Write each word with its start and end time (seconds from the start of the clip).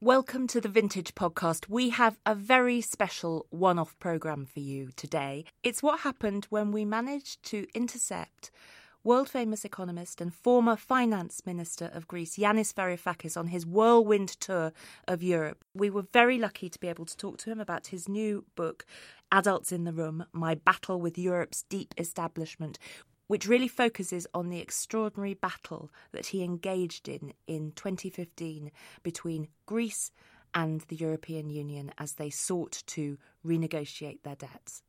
Welcome 0.00 0.46
to 0.48 0.60
the 0.60 0.68
Vintage 0.68 1.16
Podcast. 1.16 1.68
We 1.68 1.90
have 1.90 2.20
a 2.24 2.32
very 2.32 2.80
special 2.80 3.46
one 3.50 3.80
off 3.80 3.98
programme 3.98 4.46
for 4.46 4.60
you 4.60 4.90
today. 4.94 5.44
It's 5.64 5.82
what 5.82 6.00
happened 6.00 6.46
when 6.50 6.70
we 6.70 6.84
managed 6.84 7.42
to 7.46 7.66
intercept 7.74 8.52
world 9.02 9.28
famous 9.28 9.64
economist 9.64 10.20
and 10.20 10.32
former 10.32 10.76
finance 10.76 11.42
minister 11.44 11.90
of 11.92 12.06
Greece, 12.06 12.36
Yanis 12.36 12.72
Varoufakis, 12.72 13.36
on 13.36 13.48
his 13.48 13.66
whirlwind 13.66 14.28
tour 14.28 14.72
of 15.08 15.20
Europe. 15.20 15.64
We 15.74 15.90
were 15.90 16.06
very 16.12 16.38
lucky 16.38 16.68
to 16.68 16.78
be 16.78 16.86
able 16.86 17.06
to 17.06 17.16
talk 17.16 17.38
to 17.38 17.50
him 17.50 17.58
about 17.58 17.88
his 17.88 18.08
new 18.08 18.44
book, 18.54 18.86
Adults 19.32 19.72
in 19.72 19.82
the 19.82 19.92
Room 19.92 20.26
My 20.32 20.54
Battle 20.54 21.00
with 21.00 21.18
Europe's 21.18 21.64
Deep 21.64 21.92
Establishment, 21.98 22.78
which 23.28 23.46
really 23.46 23.68
focuses 23.68 24.26
on 24.34 24.48
the 24.48 24.58
extraordinary 24.58 25.34
battle 25.34 25.90
that 26.12 26.26
he 26.26 26.42
engaged 26.42 27.08
in 27.08 27.32
in 27.46 27.72
2015 27.72 28.72
between 29.02 29.48
Greece 29.66 30.10
and 30.54 30.80
the 30.88 30.96
European 30.96 31.48
Union 31.48 31.92
as 31.98 32.14
they 32.14 32.30
sought 32.30 32.82
to 32.86 33.16
renegotiate 33.46 34.22
their 34.22 34.34
debts. 34.34 34.82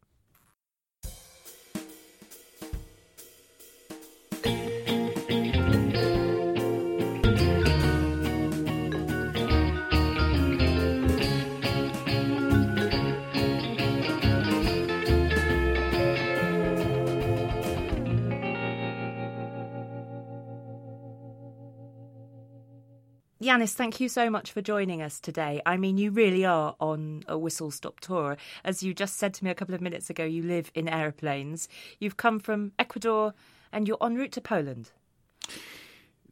Yanis, 23.49 23.73
thank 23.73 23.99
you 23.99 24.08
so 24.09 24.30
much 24.30 24.52
for 24.52 24.62
joining 24.62 25.02
us 25.02 25.20
today. 25.20 25.59
I 25.66 25.76
mean, 25.76 25.98
you 25.98 26.12
really 26.12 26.45
are 26.45 26.76
on 26.80 27.23
a 27.27 27.36
whistle 27.36 27.72
stop 27.72 28.00
tour. 28.00 28.38
As 28.64 28.83
you 28.83 28.94
just 28.94 29.16
said 29.16 29.33
to 29.33 29.44
me 29.44 29.50
a 29.50 29.56
couple 29.56 29.73
of 29.73 29.81
minutes 29.81 30.08
ago, 30.08 30.23
you 30.23 30.44
live 30.44 30.69
in 30.75 30.88
aeroplanes. 30.88 31.67
You've 31.97 32.16
come 32.16 32.39
from 32.39 32.73
Ecuador 32.78 33.33
and 33.72 33.88
you're 33.88 33.97
en 34.03 34.14
route 34.14 34.33
to 34.33 34.41
Poland. 34.41 34.91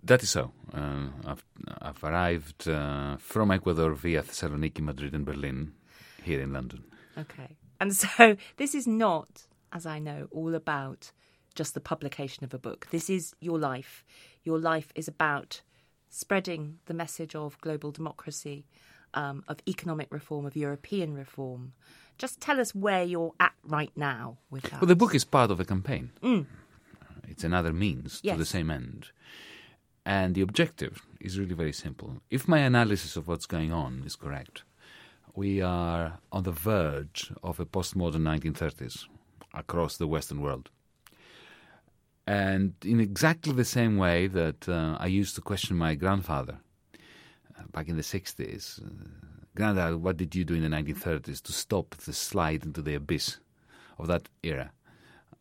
That 0.04 0.22
is 0.22 0.30
so. 0.30 0.52
Uh, 0.72 1.08
I've, 1.26 1.44
I've, 1.82 2.04
arrived 2.04 2.70
uh, 2.70 3.18
from 3.18 3.50
Ecuador 3.50 3.94
via 3.94 4.22
Thessaloniki, 4.22 4.82
Madrid, 4.82 5.16
and 5.16 5.26
Berlin 5.26 5.74
here 6.22 6.40
in 6.40 6.54
London. 6.54 6.84
Okay. 7.18 7.58
And 7.82 7.96
so 7.96 8.38
this 8.58 8.76
is 8.76 8.86
not, 8.86 9.48
as 9.74 9.88
I 9.88 9.98
know, 9.98 10.28
all 10.30 10.54
about 10.54 11.12
just 11.56 11.74
the 11.74 11.82
publication 11.82 12.44
of 12.44 12.54
a 12.54 12.60
book. 12.60 12.90
This 12.92 13.10
is 13.10 13.34
your 13.40 13.58
life. 13.58 14.06
Your 14.44 14.60
life 14.60 14.92
is 14.94 15.08
about 15.08 15.64
spreading 16.10 16.80
the 16.86 16.94
message 16.94 17.36
of 17.36 17.60
global 17.62 17.92
democracy, 17.92 18.66
um, 19.14 19.44
of 19.48 19.58
economic 19.68 20.08
reform, 20.12 20.46
of 20.46 20.56
European 20.56 21.14
reform. 21.14 21.74
Just 22.18 22.42
tell 22.42 22.60
us 22.60 22.74
where 22.74 23.04
you're 23.04 23.34
at 23.40 23.54
right 23.64 23.92
now 23.96 24.38
with 24.50 24.64
that. 24.64 24.82
Well, 24.82 24.88
the 24.88 24.96
book 24.96 25.14
is 25.14 25.24
part 25.24 25.52
of 25.52 25.60
a 25.60 25.66
campaign. 25.66 26.12
Mm. 26.24 26.46
It's 27.28 27.44
another 27.44 27.74
means 27.74 28.20
yes. 28.24 28.34
to 28.34 28.40
the 28.40 28.46
same 28.46 28.72
end. 28.72 29.10
And 30.06 30.36
the 30.36 30.42
objective 30.42 31.02
is 31.20 31.38
really 31.38 31.54
very 31.54 31.74
simple. 31.74 32.22
If 32.30 32.48
my 32.48 32.60
analysis 32.60 33.18
of 33.18 33.28
what's 33.28 33.46
going 33.46 33.74
on 33.74 34.04
is 34.06 34.16
correct, 34.16 34.64
we 35.36 35.62
are 35.62 36.20
on 36.32 36.44
the 36.44 36.52
verge 36.52 37.32
of 37.44 37.60
a 37.60 37.66
postmodern 37.66 38.22
1930s 38.22 39.06
across 39.54 39.98
the 39.98 40.08
Western 40.08 40.42
world. 40.42 40.70
And 42.28 42.74
in 42.84 43.00
exactly 43.00 43.54
the 43.54 43.64
same 43.64 43.96
way 43.96 44.28
that 44.28 44.68
uh, 44.68 44.98
I 45.00 45.08
used 45.08 45.36
to 45.36 45.42
question 45.42 45.78
my 45.78 45.96
grandfather 45.96 46.60
uh, 46.94 47.64
back 47.72 47.88
in 47.88 47.96
the 47.96 48.04
60s, 48.04 48.84
uh, 48.84 48.90
Granddad, 49.56 49.96
what 49.96 50.18
did 50.18 50.36
you 50.36 50.44
do 50.44 50.54
in 50.54 50.62
the 50.62 50.70
1930s 50.70 51.42
to 51.42 51.54
stop 51.54 51.96
the 51.96 52.14
slide 52.14 52.66
into 52.66 52.82
the 52.82 52.96
abyss 52.96 53.38
of 53.98 54.08
that 54.08 54.28
era? 54.44 54.72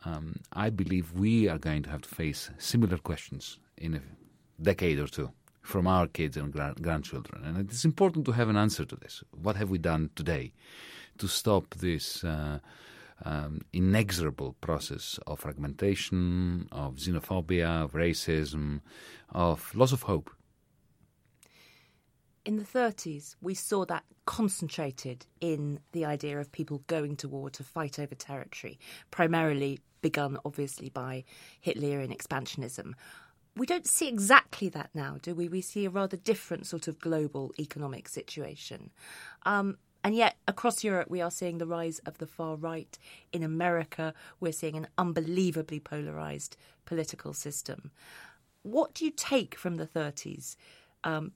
Um, 0.05 0.37
I 0.53 0.71
believe 0.71 1.13
we 1.13 1.49
are 1.49 1.59
going 1.59 1.83
to 1.83 1.91
have 1.91 2.03
to 2.03 2.09
face 2.09 2.51
similar 2.57 2.99
questions 2.99 3.59
in 3.77 3.95
a 3.97 4.01
decade 4.63 5.01
or 5.01 5.09
two 5.09 5.33
from 5.63 5.89
our 5.89 6.07
kids 6.07 6.37
and 6.37 6.53
gra- 6.53 6.77
grandchildren. 6.81 7.43
And 7.45 7.59
it's 7.59 7.85
important 7.85 8.25
to 8.27 8.33
have 8.33 8.49
an 8.49 8.57
answer 8.57 8.85
to 8.85 8.95
this. 8.95 9.25
What 9.33 9.57
have 9.57 9.71
we 9.71 9.79
done 9.79 10.11
today 10.15 10.53
to 11.19 11.27
stop 11.27 11.75
this? 11.75 12.23
Uh, 12.23 12.61
um, 13.25 13.63
inexorable 13.73 14.57
process 14.61 15.19
of 15.27 15.41
fragmentation, 15.41 16.69
of 16.73 16.97
xenophobia, 16.97 17.85
of 17.85 17.93
racism, 17.93 18.81
of 19.31 19.75
loss 19.75 19.93
of 19.93 20.03
hope. 20.03 20.31
In 22.45 22.59
the 22.59 22.65
30s, 22.65 23.35
we 23.41 23.55
saw 23.55 23.85
that 23.87 24.05
concentrated 24.25 25.27
in 25.41 25.81
the 25.93 26.05
idea 26.05 26.39
of 26.39 26.53
people 26.53 26.83
going 26.87 27.17
to 27.17 27.29
war 27.29 27.51
to 27.51 27.65
fight 27.65 27.99
over 27.99 28.15
territory, 28.15 28.79
primarily 29.11 29.81
begun, 30.01 30.39
obviously, 30.45 30.89
by 30.89 31.25
Hitlerian 31.65 32.17
expansionism. 32.17 32.93
We 33.57 33.67
don't 33.67 33.87
see 33.87 34.07
exactly 34.07 34.69
that 34.69 34.91
now, 34.95 35.17
do 35.21 35.35
we? 35.35 35.49
We 35.49 35.61
see 35.61 35.87
a 35.87 35.91
rather 35.91 36.17
different 36.17 36.67
sort 36.67 36.87
of 36.87 37.01
global 37.01 37.53
economic 37.59 38.09
situation. 38.09 38.91
Um, 39.45 39.79
and 40.07 40.15
yet, 40.15 40.37
across 40.47 40.85
Europe, 40.85 41.11
we 41.11 41.21
are 41.21 41.33
seeing 41.33 41.59
the 41.59 41.67
rise 41.67 41.99
of 42.07 42.19
the 42.19 42.29
far 42.29 42.55
right. 42.55 42.97
In 43.33 43.43
America, 43.43 44.15
we're 44.39 44.53
seeing 44.53 44.77
an 44.77 44.87
unbelievably 44.97 45.81
polarized 45.81 46.57
political 46.85 47.33
system. 47.33 47.91
What 48.63 48.95
do 48.95 49.05
you 49.05 49.11
take 49.11 49.57
from 49.57 49.79
the 49.79 49.87
30s 49.89 50.55
um, 51.03 51.33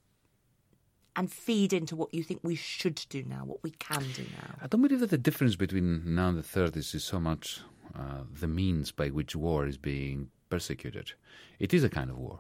and 1.17 1.33
feed 1.33 1.73
into 1.73 1.97
what 1.97 2.15
you 2.15 2.23
think 2.23 2.43
we 2.45 2.55
should 2.55 3.05
do 3.09 3.25
now, 3.25 3.43
what 3.45 3.61
we 3.65 3.73
can 3.73 4.05
do 4.15 4.23
now? 4.41 4.55
I 4.63 4.69
don't 4.69 4.83
believe 4.83 5.01
that 5.01 5.11
the 5.11 5.19
difference 5.19 5.57
between 5.57 6.15
now 6.15 6.29
and 6.29 6.39
the 6.39 6.43
30s 6.43 6.95
is 6.95 7.03
so 7.03 7.19
much 7.19 7.63
uh, 7.99 8.23
the 8.39 8.47
means 8.47 8.93
by 8.93 9.09
which 9.09 9.35
war 9.35 9.67
is 9.67 9.79
being 9.79 10.31
persecuted. 10.49 11.15
It 11.59 11.75
is 11.75 11.83
a 11.83 11.91
kind 11.91 12.09
of 12.09 12.19
war. 12.19 12.39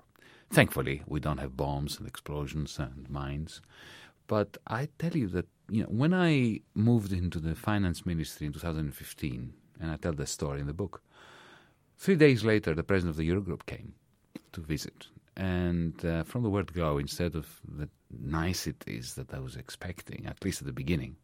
Thankfully, 0.52 1.02
we 1.08 1.18
don't 1.18 1.38
have 1.38 1.56
bombs 1.56 1.98
and 1.98 2.06
explosions 2.06 2.78
and 2.78 3.10
mines. 3.10 3.60
But 4.30 4.58
I 4.68 4.86
tell 5.00 5.16
you 5.16 5.26
that 5.30 5.48
you 5.68 5.82
know 5.82 5.88
when 5.88 6.14
I 6.14 6.60
moved 6.74 7.12
into 7.12 7.40
the 7.40 7.56
finance 7.56 8.06
ministry 8.06 8.46
in 8.46 8.52
2015, 8.52 9.52
and 9.80 9.90
I 9.90 9.96
tell 9.96 10.12
the 10.12 10.24
story 10.24 10.60
in 10.60 10.68
the 10.68 10.72
book. 10.72 11.02
Three 11.98 12.14
days 12.14 12.44
later, 12.44 12.72
the 12.72 12.84
president 12.84 13.10
of 13.10 13.16
the 13.16 13.28
Eurogroup 13.28 13.66
came 13.66 13.92
to 14.52 14.60
visit, 14.60 15.08
and 15.36 16.04
uh, 16.04 16.22
from 16.22 16.44
the 16.44 16.48
word 16.48 16.72
go, 16.72 16.98
instead 16.98 17.34
of 17.34 17.60
the 17.66 17.88
niceties 18.20 19.14
that 19.14 19.34
I 19.34 19.40
was 19.40 19.56
expecting, 19.56 20.26
at 20.26 20.44
least 20.44 20.60
at 20.62 20.66
the 20.68 20.80
beginning, 20.82 21.16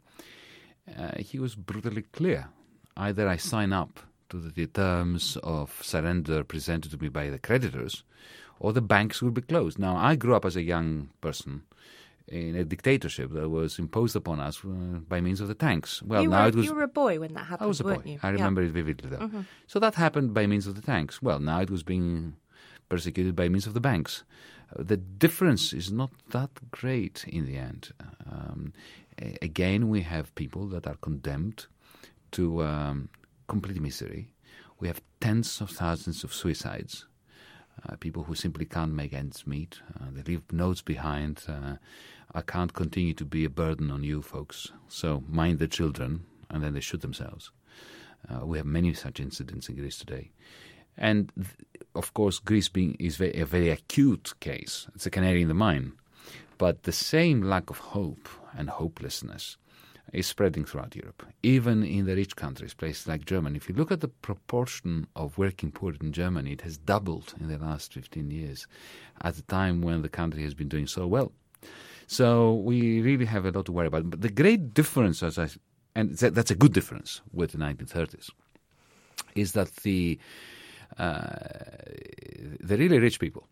uh, 0.98 1.12
he 1.18 1.38
was 1.38 1.54
brutally 1.54 2.02
clear. 2.02 2.48
Either 2.96 3.28
I 3.28 3.36
sign 3.36 3.72
up 3.72 4.00
to 4.30 4.40
the 4.40 4.66
terms 4.66 5.38
of 5.44 5.80
surrender 5.80 6.42
presented 6.42 6.90
to 6.90 6.98
me 6.98 7.08
by 7.08 7.30
the 7.30 7.38
creditors, 7.38 8.02
or 8.58 8.72
the 8.72 8.88
banks 8.94 9.22
will 9.22 9.30
be 9.30 9.42
closed. 9.42 9.78
Now, 9.78 9.96
I 9.96 10.16
grew 10.16 10.34
up 10.34 10.44
as 10.44 10.56
a 10.56 10.62
young 10.74 11.10
person 11.20 11.62
in 12.28 12.56
a 12.56 12.64
dictatorship 12.64 13.32
that 13.32 13.48
was 13.48 13.78
imposed 13.78 14.16
upon 14.16 14.40
us 14.40 14.64
uh, 14.64 14.68
by 15.08 15.20
means 15.20 15.40
of 15.40 15.48
the 15.48 15.54
tanks. 15.54 16.02
Well, 16.02 16.22
you 16.22 16.28
now 16.28 16.42
were, 16.42 16.48
it 16.48 16.54
was. 16.56 16.64
You 16.66 16.74
were 16.74 16.82
a 16.82 16.88
boy 16.88 17.20
when 17.20 17.34
that 17.34 17.44
happened. 17.44 17.66
I 17.66 17.66
was 17.66 17.80
a 17.80 17.84
boy. 17.84 18.02
You? 18.04 18.18
I 18.22 18.30
remember 18.30 18.62
yeah. 18.62 18.68
it 18.68 18.72
vividly, 18.72 19.10
though. 19.10 19.18
Mm-hmm. 19.18 19.40
So 19.66 19.78
that 19.78 19.94
happened 19.94 20.34
by 20.34 20.46
means 20.46 20.66
of 20.66 20.74
the 20.74 20.82
tanks. 20.82 21.22
Well, 21.22 21.38
now 21.38 21.60
it 21.60 21.70
was 21.70 21.82
being 21.82 22.36
persecuted 22.88 23.36
by 23.36 23.48
means 23.48 23.66
of 23.66 23.74
the 23.74 23.80
banks. 23.80 24.24
Uh, 24.76 24.82
the 24.82 24.96
difference 24.96 25.72
is 25.72 25.92
not 25.92 26.10
that 26.30 26.50
great 26.70 27.24
in 27.28 27.46
the 27.46 27.56
end. 27.56 27.92
Um, 28.30 28.72
again, 29.40 29.88
we 29.88 30.02
have 30.02 30.34
people 30.34 30.66
that 30.68 30.86
are 30.86 30.96
condemned 30.96 31.66
to 32.32 32.62
um, 32.64 33.08
complete 33.46 33.80
misery. 33.80 34.32
We 34.80 34.88
have 34.88 35.00
tens 35.20 35.60
of 35.60 35.70
thousands 35.70 36.24
of 36.24 36.34
suicides. 36.34 37.06
Uh, 37.84 37.96
people 37.96 38.24
who 38.24 38.34
simply 38.34 38.64
can't 38.64 38.92
make 38.92 39.12
ends 39.12 39.46
meet. 39.46 39.80
Uh, 40.00 40.06
they 40.12 40.22
leave 40.22 40.52
notes 40.52 40.82
behind. 40.82 41.42
Uh, 41.46 41.76
I 42.34 42.40
can't 42.40 42.72
continue 42.72 43.14
to 43.14 43.24
be 43.24 43.44
a 43.44 43.50
burden 43.50 43.90
on 43.90 44.02
you 44.02 44.22
folks. 44.22 44.72
So 44.88 45.22
mind 45.28 45.58
the 45.58 45.68
children, 45.68 46.24
and 46.50 46.62
then 46.62 46.74
they 46.74 46.80
shoot 46.80 47.02
themselves. 47.02 47.50
Uh, 48.28 48.44
we 48.46 48.58
have 48.58 48.66
many 48.66 48.94
such 48.94 49.20
incidents 49.20 49.68
in 49.68 49.76
Greece 49.76 49.98
today. 49.98 50.30
And 50.96 51.30
th- 51.36 51.48
of 51.94 52.14
course, 52.14 52.38
Greece 52.38 52.68
being 52.68 52.96
is 52.98 53.16
very, 53.16 53.34
a 53.34 53.44
very 53.44 53.68
acute 53.68 54.32
case. 54.40 54.88
It's 54.94 55.06
a 55.06 55.10
canary 55.10 55.42
in 55.42 55.48
the 55.48 55.54
mine. 55.54 55.92
But 56.58 56.84
the 56.84 56.92
same 56.92 57.42
lack 57.42 57.68
of 57.68 57.78
hope 57.78 58.28
and 58.56 58.70
hopelessness 58.70 59.58
is 60.12 60.26
spreading 60.26 60.64
throughout 60.64 60.94
Europe, 60.94 61.24
even 61.42 61.82
in 61.82 62.06
the 62.06 62.14
rich 62.14 62.36
countries, 62.36 62.74
places 62.74 63.06
like 63.06 63.24
Germany. 63.24 63.56
If 63.56 63.68
you 63.68 63.74
look 63.74 63.90
at 63.90 64.00
the 64.00 64.08
proportion 64.08 65.06
of 65.16 65.36
working 65.36 65.70
poor 65.70 65.94
in 66.00 66.12
Germany, 66.12 66.52
it 66.52 66.60
has 66.62 66.76
doubled 66.76 67.34
in 67.40 67.48
the 67.48 67.58
last 67.58 67.92
15 67.92 68.30
years, 68.30 68.66
at 69.22 69.38
a 69.38 69.42
time 69.42 69.82
when 69.82 70.02
the 70.02 70.08
country 70.08 70.42
has 70.42 70.54
been 70.54 70.68
doing 70.68 70.86
so 70.86 71.06
well. 71.06 71.32
So 72.06 72.54
we 72.54 73.00
really 73.00 73.24
have 73.24 73.46
a 73.46 73.50
lot 73.50 73.66
to 73.66 73.72
worry 73.72 73.88
about. 73.88 74.08
But 74.08 74.20
the 74.20 74.28
great 74.28 74.72
difference, 74.74 75.22
as 75.22 75.38
I, 75.38 75.48
and 75.94 76.16
that's 76.16 76.50
a 76.50 76.54
good 76.54 76.72
difference 76.72 77.20
with 77.32 77.52
the 77.52 77.58
1930s, 77.58 78.30
is 79.34 79.52
that 79.52 79.74
the 79.76 80.18
uh, 80.98 81.26
the 82.60 82.76
really 82.78 82.98
rich 83.00 83.18
people 83.18 83.48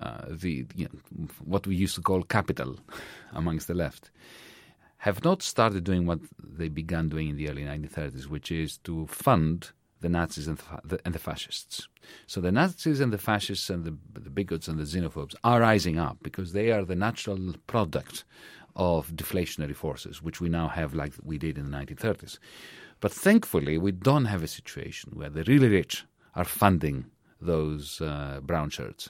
uh, 0.00 0.24
the 0.28 0.66
you 0.74 0.86
know, 0.86 1.26
what 1.44 1.66
we 1.66 1.76
used 1.76 1.94
to 1.94 2.00
call 2.00 2.22
capital 2.22 2.76
amongst 3.32 3.68
the 3.68 3.74
left, 3.74 4.10
have 5.00 5.24
not 5.24 5.42
started 5.42 5.84
doing 5.84 6.04
what 6.06 6.20
they 6.42 6.68
began 6.68 7.08
doing 7.08 7.30
in 7.30 7.36
the 7.36 7.48
early 7.48 7.62
1930s, 7.62 8.26
which 8.26 8.52
is 8.52 8.76
to 8.78 9.06
fund 9.06 9.70
the 10.00 10.10
Nazis 10.10 10.46
and 10.46 10.60
the, 10.84 11.00
and 11.06 11.14
the 11.14 11.18
fascists. 11.18 11.88
So 12.26 12.40
the 12.42 12.52
Nazis 12.52 13.00
and 13.00 13.10
the 13.10 13.18
fascists 13.18 13.70
and 13.70 13.84
the, 13.84 13.96
the 14.18 14.28
bigots 14.28 14.68
and 14.68 14.78
the 14.78 14.84
xenophobes 14.84 15.34
are 15.42 15.60
rising 15.60 15.98
up 15.98 16.18
because 16.22 16.52
they 16.52 16.70
are 16.70 16.84
the 16.84 16.94
natural 16.94 17.54
product 17.66 18.24
of 18.76 19.08
deflationary 19.16 19.74
forces, 19.74 20.22
which 20.22 20.40
we 20.40 20.50
now 20.50 20.68
have 20.68 20.92
like 20.92 21.14
we 21.22 21.38
did 21.38 21.56
in 21.56 21.70
the 21.70 21.76
1930s. 21.76 22.38
But 23.00 23.12
thankfully, 23.12 23.78
we 23.78 23.92
don't 23.92 24.26
have 24.26 24.42
a 24.42 24.46
situation 24.46 25.12
where 25.14 25.30
the 25.30 25.44
really 25.44 25.68
rich 25.68 26.04
are 26.34 26.44
funding 26.44 27.06
those 27.40 28.02
uh, 28.02 28.40
brown 28.42 28.68
shirts. 28.68 29.08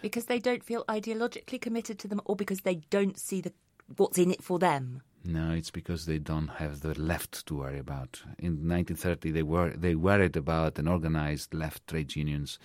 Because 0.00 0.24
they 0.24 0.40
don't 0.40 0.64
feel 0.64 0.84
ideologically 0.86 1.60
committed 1.60 2.00
to 2.00 2.08
them 2.08 2.20
or 2.24 2.34
because 2.34 2.62
they 2.62 2.76
don't 2.90 3.16
see 3.16 3.40
the, 3.40 3.52
what's 3.96 4.18
in 4.18 4.32
it 4.32 4.42
for 4.42 4.58
them? 4.58 5.02
No, 5.24 5.52
it's 5.52 5.70
because 5.70 6.06
they 6.06 6.18
don't 6.18 6.48
have 6.48 6.80
the 6.80 6.98
left 7.00 7.46
to 7.46 7.54
worry 7.54 7.78
about. 7.78 8.20
In 8.38 8.68
1930, 8.68 9.30
they 9.30 9.42
were 9.42 9.70
they 9.70 9.94
worried 9.94 10.36
about 10.36 10.78
an 10.78 10.88
organized 10.88 11.54
left 11.54 11.86
trade 11.86 12.16
unions. 12.16 12.58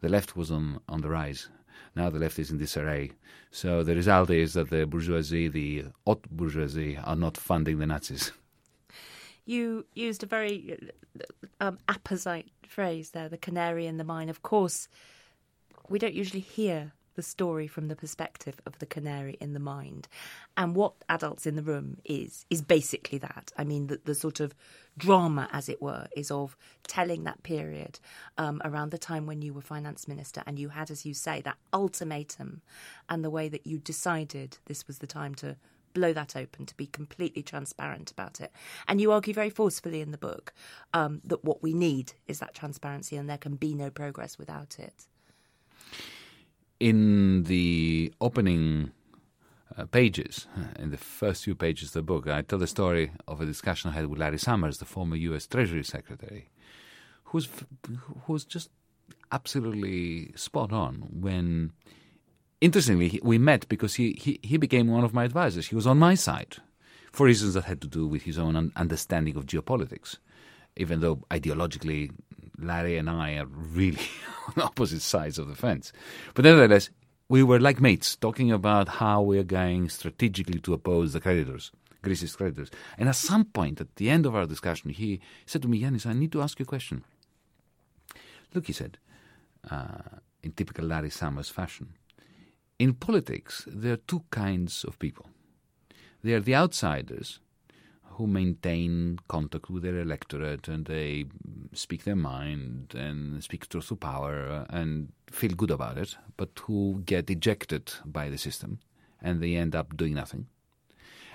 The 0.00 0.10
left 0.10 0.36
was 0.36 0.50
on, 0.50 0.80
on 0.88 1.00
the 1.00 1.08
rise. 1.08 1.48
Now 1.96 2.10
the 2.10 2.18
left 2.18 2.38
is 2.38 2.50
in 2.50 2.58
disarray. 2.58 3.12
So 3.50 3.82
the 3.82 3.94
result 3.94 4.30
is 4.30 4.52
that 4.54 4.70
the 4.70 4.86
bourgeoisie, 4.86 5.48
the 5.48 5.84
haute 6.06 6.28
bourgeoisie, 6.30 6.98
are 6.98 7.16
not 7.16 7.36
funding 7.36 7.78
the 7.78 7.86
Nazis. 7.86 8.32
You 9.44 9.86
used 9.94 10.22
a 10.22 10.26
very 10.26 10.78
um, 11.60 11.76
apposite 11.88 12.46
phrase 12.68 13.10
there, 13.10 13.28
the 13.28 13.36
canary 13.36 13.88
in 13.88 13.96
the 13.96 14.04
mine. 14.04 14.28
Of 14.28 14.42
course, 14.42 14.86
we 15.88 15.98
don't 15.98 16.14
usually 16.14 16.38
hear 16.38 16.92
the 17.14 17.22
story 17.22 17.66
from 17.66 17.88
the 17.88 17.96
perspective 17.96 18.60
of 18.66 18.78
the 18.78 18.86
canary 18.86 19.36
in 19.40 19.52
the 19.52 19.60
mind. 19.60 20.08
And 20.56 20.74
what 20.74 20.94
Adults 21.08 21.46
in 21.46 21.56
the 21.56 21.62
Room 21.62 21.98
is, 22.04 22.46
is 22.50 22.62
basically 22.62 23.18
that. 23.18 23.52
I 23.56 23.64
mean, 23.64 23.86
the, 23.86 24.00
the 24.04 24.14
sort 24.14 24.40
of 24.40 24.54
drama, 24.96 25.48
as 25.52 25.68
it 25.68 25.80
were, 25.80 26.06
is 26.16 26.30
of 26.30 26.56
telling 26.86 27.24
that 27.24 27.42
period 27.42 27.98
um, 28.38 28.60
around 28.64 28.90
the 28.90 28.98
time 28.98 29.26
when 29.26 29.42
you 29.42 29.52
were 29.52 29.62
finance 29.62 30.08
minister 30.08 30.42
and 30.46 30.58
you 30.58 30.70
had, 30.70 30.90
as 30.90 31.04
you 31.06 31.14
say, 31.14 31.40
that 31.42 31.58
ultimatum 31.72 32.62
and 33.08 33.24
the 33.24 33.30
way 33.30 33.48
that 33.48 33.66
you 33.66 33.78
decided 33.78 34.58
this 34.66 34.86
was 34.86 34.98
the 34.98 35.06
time 35.06 35.34
to 35.36 35.56
blow 35.92 36.12
that 36.12 36.36
open, 36.36 36.66
to 36.66 36.76
be 36.76 36.86
completely 36.86 37.42
transparent 37.42 38.10
about 38.10 38.40
it. 38.40 38.52
And 38.88 39.00
you 39.00 39.12
argue 39.12 39.34
very 39.34 39.50
forcefully 39.50 40.00
in 40.00 40.10
the 40.10 40.18
book 40.18 40.52
um, 40.92 41.20
that 41.24 41.44
what 41.44 41.62
we 41.62 41.74
need 41.74 42.14
is 42.26 42.38
that 42.38 42.54
transparency 42.54 43.16
and 43.16 43.28
there 43.28 43.38
can 43.38 43.56
be 43.56 43.74
no 43.74 43.90
progress 43.90 44.38
without 44.38 44.78
it. 44.78 45.06
In 46.82 47.44
the 47.44 48.12
opening 48.20 48.90
uh, 49.76 49.84
pages, 49.86 50.48
in 50.78 50.90
the 50.90 50.96
first 50.96 51.44
few 51.44 51.54
pages 51.54 51.90
of 51.90 51.92
the 51.94 52.02
book, 52.02 52.26
I 52.26 52.42
tell 52.42 52.58
the 52.58 52.66
story 52.66 53.12
of 53.28 53.40
a 53.40 53.46
discussion 53.46 53.90
I 53.90 53.94
had 53.94 54.06
with 54.06 54.18
Larry 54.18 54.38
Summers, 54.38 54.78
the 54.78 54.84
former 54.84 55.14
U.S. 55.14 55.46
Treasury 55.46 55.84
Secretary, 55.84 56.50
who's 57.24 57.48
who's 58.26 58.44
just 58.44 58.70
absolutely 59.30 60.32
spot 60.34 60.72
on 60.72 61.06
when 61.10 61.72
interestingly, 62.60 63.20
we 63.22 63.38
met 63.38 63.68
because 63.68 63.94
he, 63.94 64.16
he, 64.18 64.40
he 64.42 64.56
became 64.56 64.88
one 64.88 65.04
of 65.04 65.12
my 65.12 65.24
advisors. 65.24 65.68
He 65.68 65.74
was 65.74 65.86
on 65.86 65.98
my 65.98 66.14
side 66.14 66.56
for 67.12 67.26
reasons 67.26 67.54
that 67.54 67.64
had 67.64 67.82
to 67.82 67.88
do 67.88 68.06
with 68.06 68.22
his 68.22 68.38
own 68.38 68.72
understanding 68.76 69.36
of 69.36 69.46
geopolitics. 69.46 70.16
Even 70.76 71.00
though 71.00 71.16
ideologically, 71.30 72.10
Larry 72.58 72.96
and 72.96 73.08
I 73.08 73.36
are 73.36 73.46
really 73.46 74.06
on 74.56 74.62
opposite 74.62 75.02
sides 75.02 75.38
of 75.38 75.48
the 75.48 75.54
fence. 75.54 75.92
But 76.34 76.44
nevertheless, 76.44 76.90
we 77.28 77.42
were 77.42 77.60
like 77.60 77.80
mates 77.80 78.16
talking 78.16 78.52
about 78.52 78.88
how 78.88 79.22
we're 79.22 79.42
going 79.42 79.88
strategically 79.88 80.60
to 80.60 80.74
oppose 80.74 81.12
the 81.12 81.20
creditors, 81.20 81.72
Greece's 82.02 82.36
creditors. 82.36 82.70
And 82.98 83.08
at 83.08 83.16
some 83.16 83.46
point, 83.46 83.80
at 83.80 83.96
the 83.96 84.10
end 84.10 84.26
of 84.26 84.34
our 84.34 84.46
discussion, 84.46 84.90
he 84.90 85.20
said 85.46 85.62
to 85.62 85.68
me, 85.68 85.80
Yanis, 85.80 86.06
I 86.06 86.12
need 86.12 86.32
to 86.32 86.42
ask 86.42 86.58
you 86.58 86.64
a 86.64 86.66
question. 86.66 87.04
Look, 88.54 88.66
he 88.66 88.72
said, 88.72 88.98
uh, 89.70 90.18
in 90.42 90.52
typical 90.52 90.84
Larry 90.84 91.10
Summers 91.10 91.48
fashion, 91.48 91.94
in 92.78 92.94
politics, 92.94 93.64
there 93.66 93.94
are 93.94 93.96
two 94.08 94.24
kinds 94.30 94.84
of 94.84 94.98
people. 94.98 95.26
They 96.22 96.34
are 96.34 96.40
the 96.40 96.54
outsiders 96.54 97.40
who 98.22 98.28
maintain 98.28 99.18
contact 99.26 99.68
with 99.68 99.82
their 99.82 99.98
electorate 99.98 100.68
and 100.68 100.86
they 100.86 101.24
speak 101.72 102.04
their 102.04 102.14
mind 102.14 102.94
and 102.94 103.42
speak 103.42 103.68
truth 103.68 103.88
to 103.88 103.96
power 103.96 104.64
and 104.70 105.10
feel 105.28 105.50
good 105.50 105.72
about 105.72 105.98
it, 105.98 106.16
but 106.36 106.50
who 106.62 107.02
get 107.04 107.28
ejected 107.28 107.92
by 108.04 108.30
the 108.30 108.38
system 108.38 108.78
and 109.20 109.40
they 109.40 109.56
end 109.56 109.74
up 109.74 109.96
doing 109.96 110.14
nothing. 110.14 110.46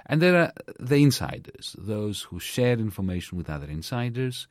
And 0.05 0.21
there 0.21 0.37
are 0.37 0.53
the 0.79 0.95
insiders, 0.95 1.75
those 1.77 2.21
who 2.21 2.39
share 2.39 2.79
information 2.79 3.37
with 3.37 3.49
other 3.49 3.67
insiders, 3.67 4.47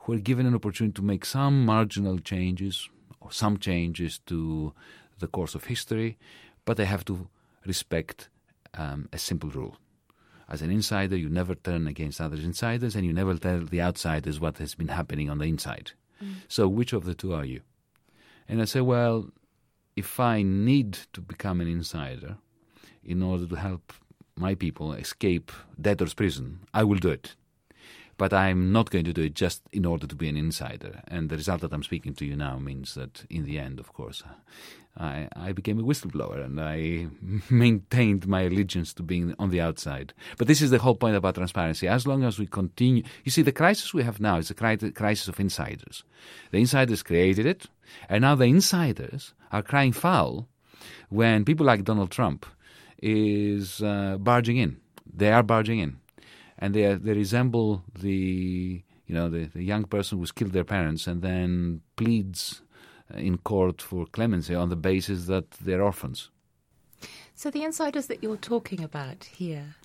who 0.00 0.12
are 0.12 0.18
given 0.18 0.44
an 0.44 0.54
opportunity 0.54 0.92
to 0.92 1.02
make 1.02 1.24
some 1.24 1.64
marginal 1.64 2.18
changes 2.18 2.90
or 3.22 3.32
some 3.32 3.56
changes 3.56 4.18
to 4.26 4.74
the 5.20 5.26
course 5.26 5.54
of 5.54 5.64
history, 5.64 6.18
but 6.66 6.76
they 6.76 6.84
have 6.84 7.06
to 7.06 7.28
respect 7.64 8.28
um, 8.74 9.08
a 9.10 9.16
simple 9.16 9.48
rule. 9.48 9.78
As 10.48 10.62
an 10.62 10.70
insider, 10.70 11.16
you 11.16 11.28
never 11.28 11.54
turn 11.54 11.86
against 11.86 12.20
other 12.20 12.36
insiders, 12.36 12.96
and 12.96 13.04
you 13.04 13.12
never 13.12 13.36
tell 13.36 13.60
the 13.60 13.82
outsiders 13.82 14.40
what 14.40 14.58
has 14.58 14.74
been 14.74 14.88
happening 14.88 15.28
on 15.28 15.38
the 15.38 15.44
inside. 15.44 15.92
Mm. 16.22 16.34
So, 16.48 16.68
which 16.68 16.92
of 16.92 17.04
the 17.04 17.14
two 17.14 17.34
are 17.34 17.44
you? 17.44 17.60
And 18.48 18.62
I 18.62 18.64
say, 18.64 18.80
well, 18.80 19.28
if 19.94 20.18
I 20.18 20.42
need 20.42 20.98
to 21.12 21.20
become 21.20 21.60
an 21.60 21.68
insider 21.68 22.36
in 23.04 23.22
order 23.22 23.46
to 23.46 23.56
help 23.56 23.92
my 24.36 24.54
people 24.54 24.92
escape 24.92 25.52
debtor's 25.80 26.14
prison, 26.14 26.60
I 26.72 26.84
will 26.84 26.98
do 26.98 27.10
it 27.10 27.34
but 28.18 28.32
I'm 28.32 28.72
not 28.72 28.90
going 28.90 29.04
to 29.04 29.12
do 29.12 29.22
it 29.22 29.34
just 29.34 29.62
in 29.72 29.86
order 29.86 30.06
to 30.06 30.16
be 30.16 30.28
an 30.28 30.36
insider. 30.36 31.00
And 31.06 31.30
the 31.30 31.36
result 31.36 31.60
that 31.60 31.72
I'm 31.72 31.84
speaking 31.84 32.14
to 32.14 32.26
you 32.26 32.36
now 32.36 32.58
means 32.58 32.94
that 32.94 33.24
in 33.30 33.44
the 33.44 33.58
end, 33.60 33.78
of 33.78 33.92
course, 33.92 34.24
I, 34.98 35.28
I 35.36 35.52
became 35.52 35.78
a 35.78 35.82
whistleblower 35.82 36.44
and 36.44 36.60
I 36.60 37.06
maintained 37.50 38.26
my 38.26 38.42
allegiance 38.42 38.92
to 38.94 39.02
being 39.02 39.34
on 39.38 39.50
the 39.50 39.60
outside. 39.60 40.12
But 40.36 40.48
this 40.48 40.60
is 40.60 40.70
the 40.70 40.78
whole 40.78 40.96
point 40.96 41.16
about 41.16 41.36
transparency. 41.36 41.86
As 41.86 42.06
long 42.06 42.24
as 42.24 42.38
we 42.38 42.46
continue, 42.46 43.04
you 43.24 43.30
see, 43.30 43.42
the 43.42 43.52
crisis 43.52 43.94
we 43.94 44.02
have 44.02 44.20
now 44.20 44.38
is 44.38 44.48
the 44.48 44.92
crisis 44.94 45.28
of 45.28 45.38
insiders. 45.40 46.04
The 46.50 46.58
insiders 46.58 47.02
created 47.02 47.46
it, 47.46 47.66
and 48.08 48.22
now 48.22 48.34
the 48.34 48.44
insiders 48.44 49.34
are 49.52 49.62
crying 49.62 49.92
foul 49.92 50.48
when 51.08 51.44
people 51.44 51.64
like 51.64 51.84
Donald 51.84 52.10
Trump 52.10 52.44
is 53.00 53.82
uh, 53.82 54.16
barging 54.18 54.56
in. 54.56 54.80
They 55.06 55.32
are 55.32 55.42
barging 55.42 55.78
in 55.78 55.98
and 56.58 56.74
they 56.74 56.94
they 56.94 57.12
resemble 57.12 57.84
the 57.98 58.82
you 59.06 59.14
know 59.14 59.28
the, 59.28 59.46
the 59.46 59.62
young 59.62 59.84
person 59.84 60.18
who's 60.18 60.32
killed 60.32 60.52
their 60.52 60.64
parents 60.64 61.06
and 61.06 61.22
then 61.22 61.80
pleads 61.96 62.62
in 63.14 63.38
court 63.38 63.82
for 63.82 64.06
clemency 64.06 64.54
on 64.54 64.68
the 64.68 64.76
basis 64.76 65.26
that 65.26 65.50
they're 65.52 65.82
orphans. 65.82 66.30
So 67.34 67.50
the 67.50 67.62
insiders 67.62 68.06
that 68.06 68.22
you're 68.22 68.36
talking 68.36 68.82
about 68.82 69.24
here, 69.24 69.76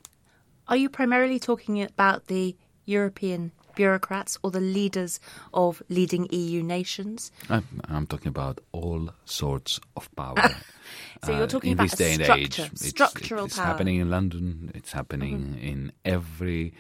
are 0.68 0.78
you 0.78 0.90
primarily 0.90 1.40
talking 1.40 1.82
about 1.84 2.28
the 2.28 2.56
European 2.86 3.52
bureaucrats 3.76 4.38
or 4.44 4.52
the 4.52 4.60
leaders 4.60 5.20
of 5.54 5.82
leading 5.90 6.28
EU 6.32 6.64
nations? 6.64 7.32
I'm, 7.50 7.82
I'm 7.86 8.08
talking 8.08 8.30
about 8.30 8.60
all 8.72 9.10
sorts 9.26 9.80
of 9.96 10.14
power. 10.16 10.36
so 11.24 11.32
you're 11.32 11.44
uh, 11.44 11.48
talking 11.48 11.72
uh, 11.72 11.76
about 11.76 11.90
this 11.90 11.98
day 11.98 12.14
and 12.14 12.22
age. 12.24 12.60
It's, 12.60 12.88
structural 12.88 13.46
it's 13.46 13.58
power. 13.58 13.68
happening 13.68 13.98
in 13.98 14.10
London. 14.10 14.72
It's 14.74 14.92
happening 14.92 15.40
mm-hmm. 15.40 15.64
in 15.64 15.92
every 16.06 16.74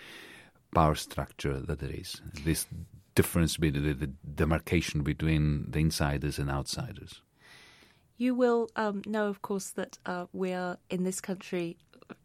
power 0.74 0.96
structure 0.96 1.60
that 1.60 1.80
there 1.80 1.92
is. 1.92 2.22
This 2.44 2.66
difference, 3.16 3.58
between 3.58 3.84
the, 3.84 3.94
the 3.94 4.08
demarcation 4.08 5.04
between 5.04 5.70
the 5.70 5.80
insiders 5.80 6.40
and 6.40 6.50
outsiders. 6.50 7.22
You 8.18 8.36
will 8.36 8.70
um, 8.76 9.02
know, 9.06 9.28
of 9.28 9.42
course, 9.42 9.72
that 9.72 9.98
uh, 10.06 10.26
we 10.34 10.54
are 10.54 10.78
in 10.90 11.04
this 11.04 11.20
country 11.20 11.78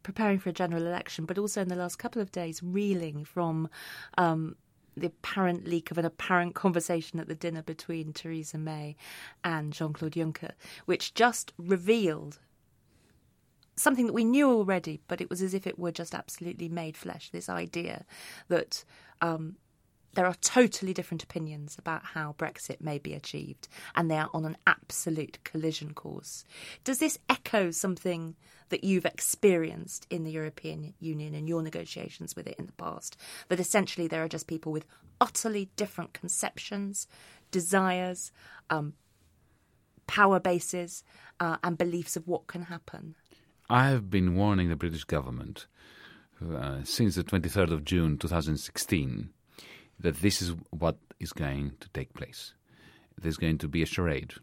preparing 0.02 0.38
for 0.38 0.50
a 0.50 0.52
general 0.52 0.86
election, 0.86 1.24
but 1.24 1.38
also 1.38 1.62
in 1.62 1.68
the 1.68 1.76
last 1.76 1.96
couple 1.96 2.20
of 2.20 2.30
days 2.32 2.62
reeling 2.62 3.24
from 3.24 3.68
um, 4.16 4.56
the 4.96 5.06
apparent 5.06 5.66
leak 5.66 5.90
of 5.90 5.98
an 5.98 6.04
apparent 6.04 6.54
conversation 6.54 7.20
at 7.20 7.28
the 7.28 7.34
dinner 7.34 7.62
between 7.62 8.12
Theresa 8.12 8.58
May 8.58 8.96
and 9.44 9.72
Jean 9.72 9.92
Claude 9.92 10.12
Juncker, 10.12 10.52
which 10.86 11.14
just 11.14 11.52
revealed 11.56 12.38
something 13.76 14.06
that 14.06 14.12
we 14.12 14.24
knew 14.24 14.50
already, 14.50 15.00
but 15.06 15.20
it 15.20 15.30
was 15.30 15.40
as 15.40 15.54
if 15.54 15.66
it 15.66 15.78
were 15.78 15.92
just 15.92 16.14
absolutely 16.14 16.68
made 16.68 16.96
flesh. 16.96 17.30
This 17.30 17.48
idea 17.48 18.04
that 18.48 18.84
um, 19.20 19.56
there 20.18 20.26
are 20.26 20.34
totally 20.40 20.92
different 20.92 21.22
opinions 21.22 21.76
about 21.78 22.02
how 22.02 22.34
Brexit 22.36 22.80
may 22.80 22.98
be 22.98 23.14
achieved, 23.14 23.68
and 23.94 24.10
they 24.10 24.18
are 24.18 24.28
on 24.34 24.44
an 24.44 24.56
absolute 24.66 25.38
collision 25.44 25.94
course. 25.94 26.44
Does 26.82 26.98
this 26.98 27.20
echo 27.28 27.70
something 27.70 28.34
that 28.70 28.82
you've 28.82 29.06
experienced 29.06 30.08
in 30.10 30.24
the 30.24 30.32
European 30.32 30.92
Union 30.98 31.36
and 31.36 31.48
your 31.48 31.62
negotiations 31.62 32.34
with 32.34 32.48
it 32.48 32.56
in 32.58 32.66
the 32.66 32.72
past? 32.72 33.16
That 33.46 33.60
essentially 33.60 34.08
there 34.08 34.24
are 34.24 34.28
just 34.28 34.48
people 34.48 34.72
with 34.72 34.86
utterly 35.20 35.70
different 35.76 36.14
conceptions, 36.14 37.06
desires, 37.52 38.32
um, 38.70 38.94
power 40.08 40.40
bases 40.40 41.04
uh, 41.38 41.58
and 41.62 41.78
beliefs 41.78 42.16
of 42.16 42.26
what 42.26 42.48
can 42.48 42.62
happen? 42.62 43.14
I 43.70 43.90
have 43.90 44.10
been 44.10 44.34
warning 44.34 44.68
the 44.68 44.74
British 44.74 45.04
government 45.04 45.68
uh, 46.44 46.78
since 46.82 47.14
the 47.14 47.22
23rd 47.22 47.70
of 47.70 47.84
June 47.84 48.18
2016 48.18 49.30
that 50.00 50.16
this 50.16 50.40
is 50.42 50.54
what 50.70 50.96
is 51.20 51.32
going 51.32 51.72
to 51.80 51.88
take 51.90 52.14
place. 52.14 52.54
There's 53.20 53.36
going 53.36 53.58
to 53.58 53.68
be 53.68 53.82
a 53.82 53.86
charade. 53.86 54.34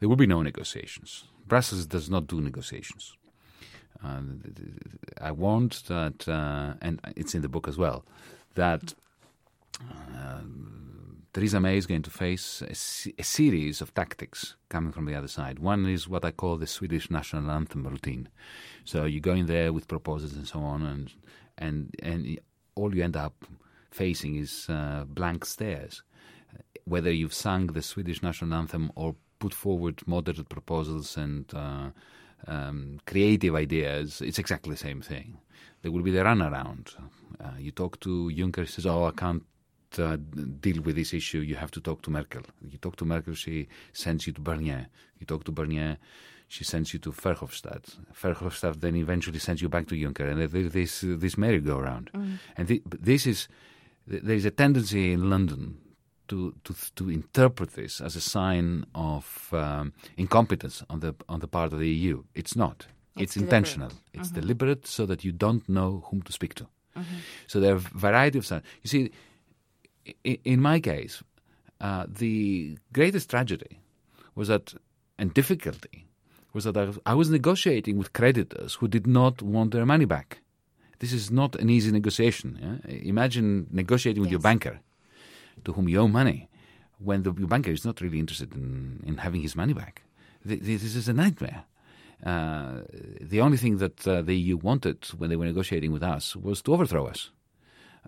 There 0.00 0.08
will 0.08 0.16
be 0.16 0.26
no 0.26 0.42
negotiations. 0.42 1.24
Brussels 1.46 1.86
does 1.86 2.10
not 2.10 2.26
do 2.26 2.40
negotiations. 2.40 3.16
Uh, 4.04 4.20
I 5.20 5.32
warned 5.32 5.82
that, 5.88 6.28
uh, 6.28 6.74
and 6.82 7.00
it's 7.16 7.34
in 7.34 7.42
the 7.42 7.48
book 7.48 7.66
as 7.66 7.78
well, 7.78 8.04
that 8.54 8.92
uh, 9.80 10.40
Theresa 11.32 11.60
May 11.60 11.76
is 11.76 11.86
going 11.86 12.02
to 12.02 12.10
face 12.10 12.62
a, 12.62 13.20
a, 13.20 13.24
series 13.24 13.80
of 13.80 13.94
tactics 13.94 14.56
coming 14.68 14.92
from 14.92 15.04
the 15.06 15.14
other 15.14 15.28
side. 15.28 15.58
One 15.58 15.86
is 15.86 16.08
what 16.08 16.24
I 16.24 16.30
call 16.30 16.56
the 16.56 16.66
Swedish 16.66 17.10
national 17.10 17.50
anthem 17.50 17.86
routine. 17.86 18.28
So 18.84 19.04
you 19.04 19.20
go 19.20 19.32
in 19.32 19.46
there 19.46 19.72
with 19.72 19.88
proposals 19.88 20.34
and 20.34 20.46
so 20.46 20.60
on, 20.60 20.82
and 20.82 21.12
and 21.58 21.94
and 22.02 22.40
all 22.74 22.94
you 22.94 23.04
end 23.04 23.16
up 23.16 23.44
facing 23.90 24.36
is 24.36 24.66
uh, 24.68 25.04
blank 25.06 25.44
stares. 25.44 26.02
Whether 26.84 27.12
you've 27.12 27.34
sung 27.34 27.66
the 27.68 27.82
Swedish 27.82 28.22
national 28.22 28.54
anthem 28.54 28.92
or 28.94 29.16
put 29.38 29.52
forward 29.52 30.00
moderate 30.06 30.48
proposals 30.48 31.16
and 31.16 31.52
uh, 31.54 31.90
um, 32.46 33.00
creative 33.06 33.54
ideas, 33.54 34.20
it's 34.20 34.38
exactly 34.38 34.72
the 34.72 34.78
same 34.78 35.02
thing. 35.02 35.38
There 35.82 35.92
will 35.92 36.02
be 36.02 36.10
the 36.10 36.20
runaround. 36.20 36.94
Uh, 37.42 37.50
you 37.58 37.70
talk 37.70 38.00
to 38.00 38.30
Juncker, 38.34 38.60
he 38.60 38.66
says, 38.66 38.86
"Oh, 38.86 39.04
I 39.04 39.10
can't 39.10 39.44
uh, 39.98 40.16
deal 40.60 40.80
with 40.82 40.96
this 40.96 41.12
issue. 41.12 41.40
You 41.40 41.56
have 41.56 41.70
to 41.72 41.80
talk 41.80 42.02
to 42.02 42.10
Merkel." 42.10 42.42
You 42.68 42.78
talk 42.78 42.96
to 42.96 43.04
Merkel, 43.04 43.34
she 43.34 43.68
sends 43.92 44.26
you 44.26 44.32
to 44.32 44.40
Barnier. 44.40 44.86
You 45.18 45.26
talk 45.26 45.44
to 45.44 45.52
Barnier, 45.52 45.98
she 46.48 46.64
sends 46.64 46.92
you 46.92 46.98
to 47.00 47.12
Verhofstadt. 47.12 47.96
Verhofstadt 48.14 48.80
then 48.80 48.96
eventually 48.96 49.38
sends 49.38 49.60
you 49.60 49.68
back 49.68 49.86
to 49.88 49.94
Juncker, 49.94 50.30
and 50.30 50.70
this 50.70 51.00
this 51.02 51.36
merry-go-round. 51.36 52.10
Mm. 52.12 52.38
And 52.56 52.68
th- 52.68 52.82
this 52.84 53.26
is 53.26 53.48
there 54.06 54.36
is 54.36 54.44
a 54.44 54.50
tendency 54.50 55.12
in 55.12 55.28
London 55.30 55.78
to, 56.28 56.54
to 56.64 56.74
to 56.96 57.10
interpret 57.10 57.72
this 57.72 58.00
as 58.00 58.16
a 58.16 58.20
sign 58.20 58.84
of 58.94 59.48
um, 59.52 59.92
incompetence 60.16 60.82
on 60.90 61.00
the 61.00 61.14
on 61.28 61.40
the 61.40 61.48
part 61.48 61.72
of 61.72 61.78
the 61.78 61.88
EU. 61.88 62.22
It's 62.34 62.56
not. 62.56 62.86
It's, 63.16 63.36
it's 63.36 63.36
intentional. 63.36 63.92
It's 64.12 64.28
mm-hmm. 64.28 64.40
deliberate 64.40 64.86
so 64.86 65.06
that 65.06 65.24
you 65.24 65.32
don't 65.32 65.66
know 65.68 66.04
whom 66.10 66.22
to 66.22 66.32
speak 66.32 66.54
to. 66.54 66.64
Mm-hmm. 66.64 67.16
So 67.46 67.60
there 67.60 67.72
are 67.72 67.76
a 67.76 67.80
variety 67.80 68.38
of 68.38 68.46
signs. 68.46 68.64
You 68.82 68.88
see, 68.88 69.10
in, 70.22 70.38
in 70.44 70.60
my 70.60 70.80
case, 70.80 71.22
uh, 71.80 72.04
the 72.08 72.76
greatest 72.92 73.30
tragedy 73.30 73.80
was 74.34 74.48
that, 74.48 74.74
and 75.18 75.32
difficulty, 75.32 76.06
was 76.52 76.64
that 76.64 76.98
I 77.06 77.14
was 77.14 77.30
negotiating 77.30 77.96
with 77.96 78.12
creditors 78.12 78.74
who 78.74 78.88
did 78.88 79.06
not 79.06 79.42
want 79.42 79.72
their 79.72 79.86
money 79.86 80.04
back. 80.04 80.40
This 80.98 81.12
is 81.12 81.30
not 81.30 81.56
an 81.56 81.68
easy 81.70 81.90
negotiation. 81.90 82.58
Yeah? 82.60 82.94
Imagine 83.02 83.66
negotiating 83.70 84.22
with 84.22 84.28
yes. 84.28 84.32
your 84.32 84.40
banker 84.40 84.80
to 85.64 85.72
whom 85.72 85.88
you 85.88 86.00
owe 86.00 86.08
money 86.08 86.48
when 86.98 87.22
the 87.22 87.32
your 87.34 87.48
banker 87.48 87.70
is 87.70 87.84
not 87.84 88.00
really 88.00 88.18
interested 88.18 88.54
in, 88.54 89.02
in 89.06 89.18
having 89.18 89.42
his 89.42 89.54
money 89.54 89.72
back. 89.72 90.02
This 90.44 90.82
is 90.82 91.08
a 91.08 91.12
nightmare. 91.12 91.64
Uh, 92.24 92.82
the 93.20 93.40
only 93.40 93.58
thing 93.58 93.76
that 93.78 94.06
uh, 94.08 94.22
the 94.22 94.34
EU 94.34 94.56
wanted 94.56 95.04
when 95.18 95.28
they 95.28 95.36
were 95.36 95.44
negotiating 95.44 95.92
with 95.92 96.02
us 96.02 96.34
was 96.34 96.62
to 96.62 96.72
overthrow 96.72 97.06
us. 97.06 97.30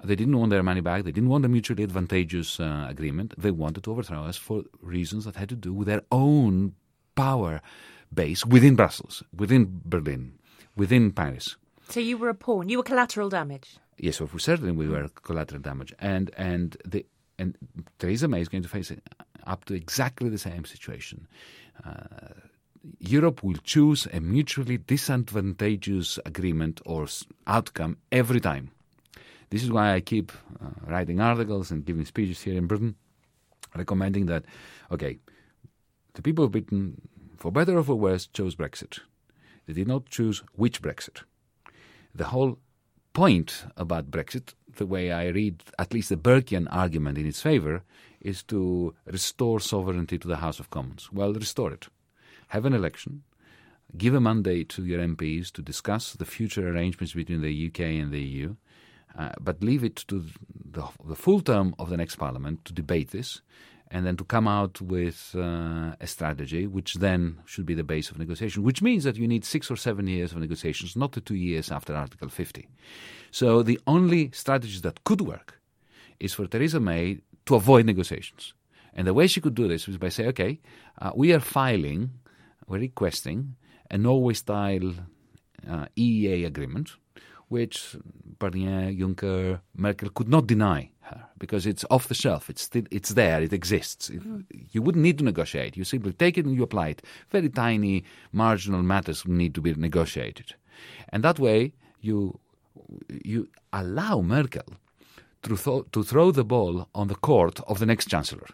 They 0.05 0.15
didn't 0.15 0.39
want 0.39 0.51
their 0.51 0.63
money 0.63 0.81
back. 0.81 1.05
They 1.05 1.13
didn't 1.13 1.29
want 1.29 1.45
a 1.45 1.49
mutually 1.49 1.83
advantageous 1.83 2.61
uh, 2.61 2.87
agreement. 2.89 3.35
They 3.37 3.51
wanted 3.51 3.85
to 3.85 3.91
overthrow 3.91 4.25
us 4.25 4.37
for 4.37 4.63
reasons 4.81 5.25
that 5.25 5.37
had 5.37 5.49
to 5.51 5.57
do 5.57 5.73
with 5.73 5.89
their 5.89 6.03
own 6.13 6.75
power 7.17 7.61
base 8.15 8.47
within 8.47 8.77
Brussels, 8.77 9.23
within 9.37 9.81
Berlin, 9.85 10.39
within 10.77 11.11
Paris. 11.11 11.57
So 11.89 12.01
you 12.01 12.19
were 12.19 12.29
a 12.29 12.35
pawn. 12.35 12.69
You 12.69 12.79
were 12.79 12.85
collateral 12.85 13.29
damage. 13.29 13.79
Yes, 13.97 14.21
well, 14.21 14.31
certainly 14.39 14.73
we 14.73 14.89
were 14.89 15.09
collateral 15.09 15.63
damage, 15.63 15.93
and 15.99 16.31
and 16.37 16.77
the 16.85 17.07
and 17.39 17.57
Theresa 17.99 18.29
May 18.29 18.41
is 18.41 18.49
going 18.49 18.63
to 18.63 18.69
face 18.69 18.93
up 19.47 19.65
to 19.67 19.75
exactly 19.75 20.29
the 20.29 20.39
same 20.39 20.65
situation. 20.65 21.27
Uh, 21.85 22.35
Europe 22.99 23.43
will 23.43 23.57
choose 23.65 24.07
a 24.13 24.21
mutually 24.21 24.79
disadvantageous 24.79 26.19
agreement 26.25 26.81
or 26.85 27.07
outcome 27.47 27.97
every 28.13 28.41
time. 28.41 28.71
This 29.51 29.63
is 29.63 29.71
why 29.71 29.95
I 29.95 30.01
keep 30.01 30.33
uh, 30.63 30.71
writing 30.87 31.21
articles 31.21 31.71
and 31.71 31.85
giving 31.85 32.05
speeches 32.05 32.43
here 32.43 32.57
in 32.57 32.67
Britain, 32.67 32.95
recommending 33.75 34.27
that, 34.27 34.45
okay, 34.91 35.19
the 36.15 36.23
people 36.23 36.45
of 36.45 36.53
Britain, 36.53 37.01
for 37.37 37.51
better 37.51 37.79
or 37.79 37.83
for 37.83 37.95
worse, 37.95 38.27
chose 38.27 38.57
Brexit. 38.57 39.01
They 39.67 39.73
did 39.73 39.89
not 39.89 40.07
choose 40.07 40.43
which 40.55 40.83
Brexit. 40.83 41.23
The 42.19 42.27
whole 42.27 42.59
point 43.13 43.65
about 43.77 44.11
Brexit, 44.11 44.55
the 44.77 44.87
way 44.87 45.13
I 45.13 45.29
read 45.29 45.63
at 45.79 45.95
least 45.95 46.09
the 46.09 46.17
Burkean 46.17 46.67
argument 46.69 47.17
in 47.17 47.27
its 47.27 47.41
favour, 47.41 47.85
is 48.21 48.43
to 48.45 48.93
restore 49.07 49.61
sovereignty 49.61 50.19
to 50.19 50.27
the 50.27 50.39
House 50.39 50.59
of 50.59 50.69
Commons. 50.69 51.13
Well, 51.13 51.33
restore 51.33 51.73
it. 51.73 51.87
Have 52.49 52.65
an 52.65 52.73
election, 52.73 53.23
give 53.97 54.15
a 54.15 54.21
mandate 54.21 54.69
to 54.71 54.85
your 54.85 54.99
MPs 54.99 55.53
to 55.53 55.63
discuss 55.63 56.15
the 56.15 56.25
future 56.25 56.69
arrangements 56.69 57.15
between 57.15 57.41
the 57.41 57.67
UK 57.69 57.81
and 58.03 58.11
the 58.11 58.21
EU, 58.21 58.57
uh, 59.17 59.31
but 59.41 59.63
leave 59.63 59.85
it 59.85 59.95
to 60.09 60.25
the, 60.73 60.89
the, 61.05 61.15
full 61.15 61.41
term 61.41 61.73
of 61.79 61.89
the 61.89 61.97
next 61.97 62.17
Parliament 62.17 62.65
to 62.65 62.73
debate 62.73 63.13
this 63.13 63.43
and 63.91 64.07
then 64.07 64.17
to 64.17 64.25
come 64.25 64.47
out 64.47 64.81
with 64.81 65.35
uh, 65.35 65.95
a 66.01 66.07
strategy 66.07 66.67
which 66.67 66.95
then 66.95 67.39
should 67.47 67.65
be 67.65 67.75
the 67.75 67.85
base 67.85 68.11
of 68.11 68.19
negotiation, 68.19 68.63
which 68.63 68.83
means 68.83 69.05
that 69.05 69.17
you 69.17 69.27
need 69.27 69.45
six 69.45 69.71
or 69.71 69.77
seven 69.77 70.07
years 70.07 70.33
of 70.33 70.39
negotiations, 70.39 70.95
not 70.95 71.13
the 71.13 71.21
two 71.21 71.35
years 71.35 71.71
after 71.71 71.95
Article 71.95 72.29
50. 72.29 72.69
So 73.31 73.63
the 73.63 73.81
only 73.87 74.31
strategy 74.33 74.81
that 74.81 75.05
could 75.05 75.23
work 75.23 75.61
is 76.21 76.35
for 76.35 76.47
Theresa 76.47 76.81
May 76.81 77.21
to 77.47 77.55
avoid 77.55 77.87
negotiations. 77.87 78.53
And 78.93 79.07
the 79.07 79.15
way 79.15 79.27
she 79.27 79.41
could 79.41 79.55
do 79.55 79.69
this 79.69 79.87
was 79.87 79.97
by 79.97 80.11
saying, 80.11 80.31
okay, 80.31 80.61
uh, 81.01 81.13
we 81.15 81.33
are 81.33 81.41
filing, 81.41 82.11
we're 82.67 82.81
requesting 82.81 83.55
a 83.91 83.97
Norway 83.97 84.35
style 84.35 84.93
uh, 85.69 85.87
EEA 85.97 86.47
agreement 86.47 86.91
which 87.49 87.97
Barnier, 88.39 88.93
Juncker, 88.99 89.61
Merkel 89.77 90.11
could 90.11 90.29
not 90.29 90.47
deny 90.47 90.91
her 91.01 91.25
because 91.39 91.67
it's 91.67 91.85
off 91.91 92.09
the 92.09 92.15
shelf. 92.15 92.51
It's 92.51 92.63
still, 92.63 92.85
it's 92.91 93.11
there. 93.11 93.43
It 93.43 93.53
exists. 93.53 94.11
Mm. 94.11 94.45
You 94.71 94.83
wouldn't 94.83 95.03
need 95.03 95.19
to 95.19 95.25
negotiate. 95.25 95.77
You 95.77 95.85
simply 95.85 96.13
take 96.13 96.39
it 96.39 96.47
and 96.47 96.55
you 96.55 96.63
apply 96.63 96.89
it. 96.89 97.03
Very 97.31 97.49
tiny 97.49 98.05
marginal 98.33 98.83
matters 98.83 99.27
need 99.27 99.55
to 99.55 99.61
be 99.61 99.75
negotiated, 99.75 100.55
and 101.09 101.25
that 101.25 101.39
way 101.39 101.73
you 102.01 102.39
you 103.25 103.49
allow 103.73 104.21
Merkel 104.21 104.65
to, 105.43 105.57
th- 105.57 105.85
to 105.93 106.03
throw 106.03 106.31
the 106.31 106.45
ball 106.45 106.89
on 106.95 107.09
the 107.09 107.15
court 107.15 107.61
of 107.67 107.79
the 107.79 107.87
next 107.87 108.09
chancellor 108.09 108.47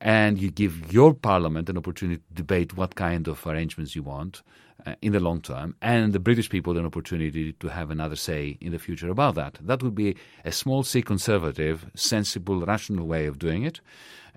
and 0.00 0.38
you 0.38 0.50
give 0.50 0.92
your 0.92 1.14
parliament 1.14 1.68
an 1.68 1.76
opportunity 1.76 2.22
to 2.28 2.34
debate 2.34 2.76
what 2.76 2.94
kind 2.94 3.28
of 3.28 3.46
arrangements 3.46 3.94
you 3.94 4.02
want 4.02 4.42
uh, 4.86 4.94
in 5.02 5.12
the 5.12 5.20
long 5.20 5.40
term, 5.40 5.76
and 5.82 6.12
the 6.12 6.18
British 6.18 6.48
people 6.48 6.78
an 6.78 6.86
opportunity 6.86 7.52
to 7.52 7.68
have 7.68 7.90
another 7.90 8.16
say 8.16 8.56
in 8.60 8.72
the 8.72 8.78
future 8.78 9.10
about 9.10 9.34
that. 9.34 9.58
That 9.60 9.82
would 9.82 9.94
be 9.94 10.16
a 10.44 10.52
small 10.52 10.82
c 10.82 11.02
conservative, 11.02 11.90
sensible, 11.94 12.64
rational 12.64 13.06
way 13.06 13.26
of 13.26 13.38
doing 13.38 13.64
it. 13.64 13.80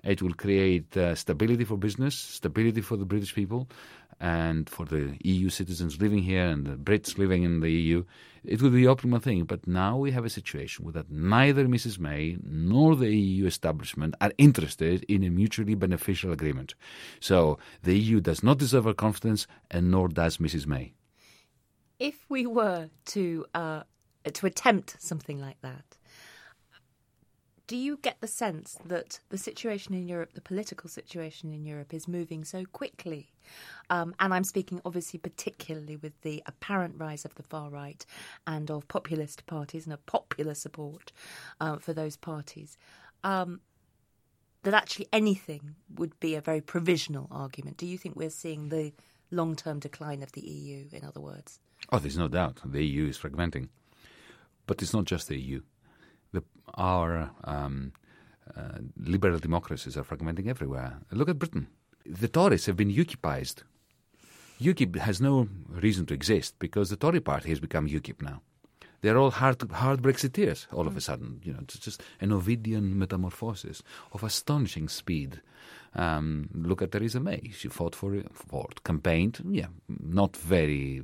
It 0.02 0.20
will 0.20 0.34
create 0.34 0.94
uh, 0.98 1.14
stability 1.14 1.64
for 1.64 1.78
business, 1.78 2.14
stability 2.14 2.82
for 2.82 2.98
the 2.98 3.06
British 3.06 3.34
people, 3.34 3.68
and 4.20 4.68
for 4.68 4.84
the 4.86 5.16
EU 5.22 5.48
citizens 5.48 6.00
living 6.00 6.22
here 6.22 6.46
and 6.46 6.66
the 6.66 6.76
Brits 6.76 7.18
living 7.18 7.42
in 7.42 7.60
the 7.60 7.70
EU, 7.70 8.04
it 8.44 8.60
would 8.60 8.72
be 8.72 8.84
the 8.84 8.94
optimal 8.94 9.22
thing. 9.22 9.44
But 9.44 9.66
now 9.66 9.96
we 9.96 10.10
have 10.12 10.24
a 10.24 10.30
situation 10.30 10.84
where 10.84 10.92
that 10.92 11.10
neither 11.10 11.66
Mrs. 11.66 11.98
May 11.98 12.36
nor 12.42 12.96
the 12.96 13.14
EU 13.14 13.46
establishment 13.46 14.14
are 14.20 14.32
interested 14.38 15.04
in 15.04 15.24
a 15.24 15.30
mutually 15.30 15.74
beneficial 15.74 16.32
agreement. 16.32 16.74
So 17.20 17.58
the 17.82 17.98
EU 17.98 18.20
does 18.20 18.42
not 18.42 18.58
deserve 18.58 18.86
our 18.86 18.94
confidence, 18.94 19.46
and 19.70 19.90
nor 19.90 20.08
does 20.08 20.38
Mrs. 20.38 20.66
May. 20.66 20.92
If 21.98 22.26
we 22.28 22.46
were 22.46 22.90
to 23.06 23.46
uh, 23.54 23.82
to 24.32 24.46
attempt 24.46 24.96
something 24.98 25.40
like 25.40 25.60
that, 25.62 25.96
do 27.66 27.76
you 27.76 27.98
get 28.02 28.20
the 28.20 28.26
sense 28.26 28.76
that 28.84 29.20
the 29.30 29.38
situation 29.38 29.94
in 29.94 30.06
Europe, 30.06 30.34
the 30.34 30.40
political 30.40 30.88
situation 30.88 31.52
in 31.52 31.64
Europe, 31.64 31.94
is 31.94 32.06
moving 32.06 32.44
so 32.44 32.64
quickly? 32.72 33.32
Um, 33.90 34.14
and 34.20 34.34
I'm 34.34 34.44
speaking 34.44 34.80
obviously 34.84 35.18
particularly 35.18 35.96
with 35.96 36.20
the 36.22 36.42
apparent 36.46 36.94
rise 36.98 37.24
of 37.24 37.34
the 37.36 37.42
far 37.42 37.70
right 37.70 38.04
and 38.46 38.70
of 38.70 38.86
populist 38.88 39.46
parties 39.46 39.84
and 39.84 39.94
of 39.94 40.04
popular 40.06 40.54
support 40.54 41.12
uh, 41.60 41.76
for 41.78 41.92
those 41.92 42.16
parties. 42.16 42.76
Um, 43.22 43.60
that 44.62 44.74
actually 44.74 45.08
anything 45.12 45.74
would 45.94 46.18
be 46.20 46.34
a 46.34 46.40
very 46.40 46.60
provisional 46.60 47.28
argument. 47.30 47.76
Do 47.76 47.86
you 47.86 47.98
think 47.98 48.16
we're 48.16 48.30
seeing 48.30 48.68
the 48.68 48.92
long 49.30 49.56
term 49.56 49.78
decline 49.78 50.22
of 50.22 50.32
the 50.32 50.40
EU, 50.40 50.86
in 50.92 51.04
other 51.04 51.20
words? 51.20 51.60
Oh, 51.92 51.98
there's 51.98 52.16
no 52.16 52.28
doubt. 52.28 52.60
The 52.64 52.84
EU 52.84 53.08
is 53.08 53.18
fragmenting. 53.18 53.68
But 54.66 54.80
it's 54.80 54.94
not 54.94 55.04
just 55.04 55.28
the 55.28 55.38
EU 55.38 55.60
the, 56.34 56.42
our 56.74 57.30
um, 57.44 57.92
uh, 58.56 58.78
liberal 58.96 59.38
democracies 59.38 59.96
are 59.96 60.04
fragmenting 60.04 60.48
everywhere. 60.48 60.98
Look 61.10 61.28
at 61.28 61.38
Britain. 61.38 61.68
the 62.04 62.28
Tories 62.28 62.66
have 62.66 62.76
been 62.76 62.92
UKIPized. 62.92 63.62
UKIP 64.60 64.96
has 64.96 65.20
no 65.20 65.48
reason 65.68 66.06
to 66.06 66.14
exist 66.14 66.54
because 66.58 66.90
the 66.90 66.96
Tory 66.96 67.20
party 67.20 67.48
has 67.48 67.60
become 67.60 67.88
UKIP 67.88 68.22
now. 68.22 68.42
They're 69.00 69.18
all 69.18 69.32
hard, 69.32 69.60
hard 69.70 70.00
Brexiteers 70.00 70.66
all 70.72 70.86
of 70.86 70.96
a 70.96 71.00
sudden. 71.00 71.40
You 71.44 71.52
know, 71.52 71.60
it's 71.62 71.78
just 71.78 72.02
an 72.20 72.30
Ovidian 72.30 72.94
metamorphosis 72.94 73.82
of 74.12 74.22
astonishing 74.22 74.88
speed. 74.88 75.42
Um, 75.94 76.48
look 76.54 76.80
at 76.82 76.92
Theresa 76.92 77.20
May. 77.20 77.50
She 77.54 77.68
fought 77.68 77.94
for, 77.94 78.22
for 78.32 78.68
campaigned, 78.82 79.40
yeah, 79.50 79.66
not 79.88 80.36
very 80.36 81.02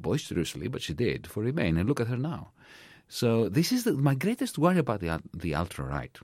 boisterously, 0.00 0.68
but 0.68 0.82
she 0.82 0.94
did 0.94 1.26
for 1.26 1.42
Remain. 1.42 1.76
And 1.76 1.88
look 1.88 2.00
at 2.00 2.08
her 2.08 2.16
now. 2.16 2.52
So 3.08 3.48
this 3.48 3.72
is 3.72 3.84
the, 3.84 3.92
my 3.92 4.14
greatest 4.14 4.58
worry 4.58 4.78
about 4.78 5.00
the 5.00 5.20
the 5.32 5.54
ultra 5.54 5.84
right 5.84 6.18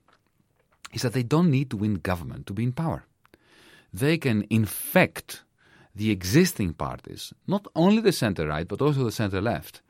is 0.93 1.03
that 1.03 1.13
they 1.13 1.23
don't 1.23 1.51
need 1.51 1.71
to 1.71 1.77
win 1.77 1.95
government 1.95 2.47
to 2.47 2.53
be 2.53 2.65
in 2.65 2.73
power. 2.73 3.05
They 3.93 4.19
can 4.19 4.47
infect 4.51 5.43
the 5.95 6.11
existing 6.11 6.75
parties, 6.75 7.33
not 7.47 7.67
only 7.75 8.01
the 8.01 8.13
center 8.13 8.47
right, 8.47 8.67
but 8.67 8.81
also 8.81 9.05
the 9.05 9.13
center 9.13 9.41
left. 9.41 9.83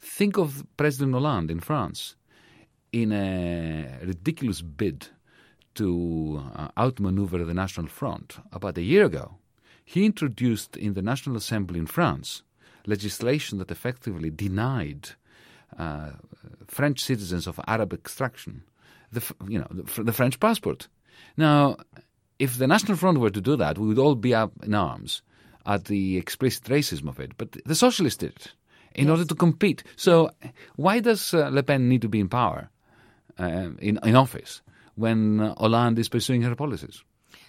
Think 0.00 0.36
of 0.36 0.64
President 0.76 1.12
Hollande 1.14 1.50
in 1.50 1.60
France 1.60 2.16
in 2.90 3.12
a 3.12 3.98
ridiculous 4.02 4.60
bid 4.62 5.08
to 5.74 6.42
uh, 6.54 6.68
outmaneuver 6.76 7.44
the 7.44 7.54
National 7.54 7.86
Front. 7.86 8.38
About 8.52 8.76
a 8.78 8.82
year 8.82 9.04
ago, 9.04 9.36
he 9.84 10.04
introduced 10.04 10.76
in 10.76 10.94
the 10.94 11.02
National 11.02 11.36
Assembly 11.36 11.78
in 11.78 11.86
France 11.86 12.42
legislation 12.86 13.58
that 13.58 13.70
effectively 13.70 14.30
denied 14.30 15.10
uh, 15.78 16.10
French 16.66 17.00
citizens 17.00 17.46
of 17.46 17.60
Arab 17.66 17.92
extraction 17.92 18.62
the 19.12 19.34
you 19.48 19.58
know 19.58 19.68
the, 19.70 20.02
the 20.02 20.12
French 20.12 20.40
passport. 20.40 20.88
Now, 21.36 21.76
if 22.38 22.58
the 22.58 22.66
National 22.66 22.96
Front 22.96 23.18
were 23.18 23.30
to 23.30 23.40
do 23.40 23.56
that, 23.56 23.78
we 23.78 23.86
would 23.88 23.98
all 23.98 24.14
be 24.14 24.34
up 24.34 24.52
in 24.62 24.74
arms 24.74 25.22
at 25.64 25.84
the 25.84 26.16
explicit 26.16 26.64
racism 26.64 27.08
of 27.08 27.20
it. 27.20 27.36
But 27.36 27.52
the 27.64 27.74
socialists 27.74 28.18
did 28.18 28.30
it 28.30 28.52
in 28.94 29.06
yes. 29.06 29.10
order 29.10 29.24
to 29.26 29.34
compete. 29.34 29.84
So 29.96 30.30
why 30.76 31.00
does 31.00 31.32
uh, 31.32 31.48
Le 31.48 31.62
Pen 31.62 31.88
need 31.88 32.02
to 32.02 32.08
be 32.08 32.20
in 32.20 32.28
power, 32.28 32.70
uh, 33.38 33.70
in, 33.78 33.98
in 34.02 34.16
office, 34.16 34.60
when 34.96 35.38
Hollande 35.38 35.98
is 35.98 36.08
pursuing 36.08 36.42
her 36.42 36.54
policies? 36.54 37.04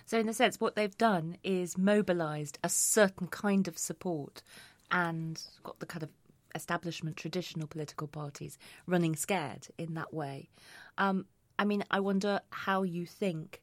So, 0.06 0.20
in 0.20 0.28
a 0.28 0.34
sense, 0.34 0.60
what 0.60 0.76
they've 0.76 0.98
done 0.98 1.38
is 1.44 1.78
mobilised 1.78 2.60
a 2.64 2.70
certain 2.70 3.28
kind 3.28 3.70
of 3.70 3.78
support 3.78 4.44
and 4.92 5.42
got 5.64 5.80
the 5.80 5.86
kind 5.86 6.04
of 6.04 6.10
establishment, 6.56 7.18
traditional 7.18 7.68
political 7.68 8.08
parties 8.08 8.58
running 8.88 9.16
scared 9.16 9.68
in 9.78 9.94
that 9.96 10.14
way. 10.14 10.50
Um, 10.98 11.26
I 11.58 11.66
mean, 11.66 11.84
I 11.92 12.00
wonder 12.00 12.42
how 12.50 12.84
you 12.84 13.06
think 13.06 13.62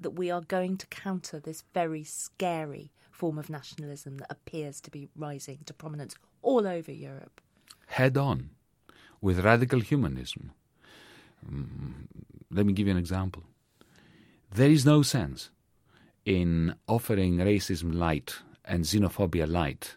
that 0.00 0.10
we 0.10 0.30
are 0.30 0.40
going 0.40 0.76
to 0.78 0.86
counter 0.88 1.38
this 1.38 1.64
very 1.72 2.04
scary 2.04 2.92
form 3.10 3.38
of 3.38 3.48
nationalism 3.48 4.18
that 4.18 4.30
appears 4.30 4.80
to 4.80 4.90
be 4.90 5.08
rising 5.16 5.58
to 5.66 5.72
prominence 5.74 6.16
all 6.42 6.66
over 6.66 6.90
Europe. 6.90 7.40
Head 7.86 8.16
on 8.16 8.50
with 9.20 9.44
radical 9.44 9.80
humanism. 9.80 10.52
Mm, 11.48 12.06
let 12.50 12.66
me 12.66 12.72
give 12.72 12.86
you 12.86 12.92
an 12.92 12.98
example. 12.98 13.44
There 14.52 14.70
is 14.70 14.84
no 14.84 15.02
sense 15.02 15.50
in 16.24 16.74
offering 16.88 17.36
racism 17.36 17.94
light 17.94 18.36
and 18.64 18.84
xenophobia 18.84 19.48
light 19.48 19.96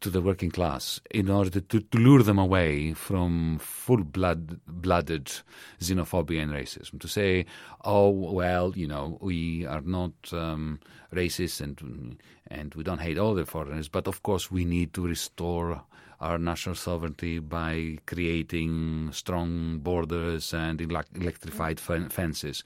to 0.00 0.10
the 0.10 0.20
working 0.20 0.50
class 0.50 1.00
in 1.10 1.30
order 1.30 1.60
to, 1.60 1.80
to 1.80 1.98
lure 1.98 2.22
them 2.22 2.38
away 2.38 2.92
from 2.92 3.58
full 3.58 4.04
blood 4.04 4.60
blooded 4.66 5.32
xenophobia 5.80 6.42
and 6.42 6.52
racism. 6.52 7.00
To 7.00 7.08
say, 7.08 7.46
oh 7.84 8.10
well, 8.10 8.72
you 8.76 8.86
know, 8.86 9.18
we 9.20 9.64
are 9.66 9.80
not 9.80 10.12
um, 10.32 10.80
racist 11.14 11.60
and 11.60 12.18
and 12.48 12.74
we 12.74 12.84
don't 12.84 13.00
hate 13.00 13.18
all 13.18 13.34
the 13.34 13.46
foreigners, 13.46 13.88
but 13.88 14.06
of 14.06 14.22
course 14.22 14.50
we 14.50 14.64
need 14.64 14.92
to 14.94 15.06
restore 15.06 15.82
our 16.20 16.38
national 16.38 16.74
sovereignty 16.74 17.38
by 17.38 17.98
creating 18.06 19.10
strong 19.12 19.78
borders 19.78 20.54
and 20.54 20.80
electrified 20.80 21.78
fences. 21.78 22.64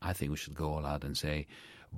I 0.00 0.12
think 0.12 0.30
we 0.30 0.36
should 0.36 0.54
go 0.54 0.74
all 0.74 0.86
out 0.86 1.04
and 1.04 1.16
say 1.16 1.46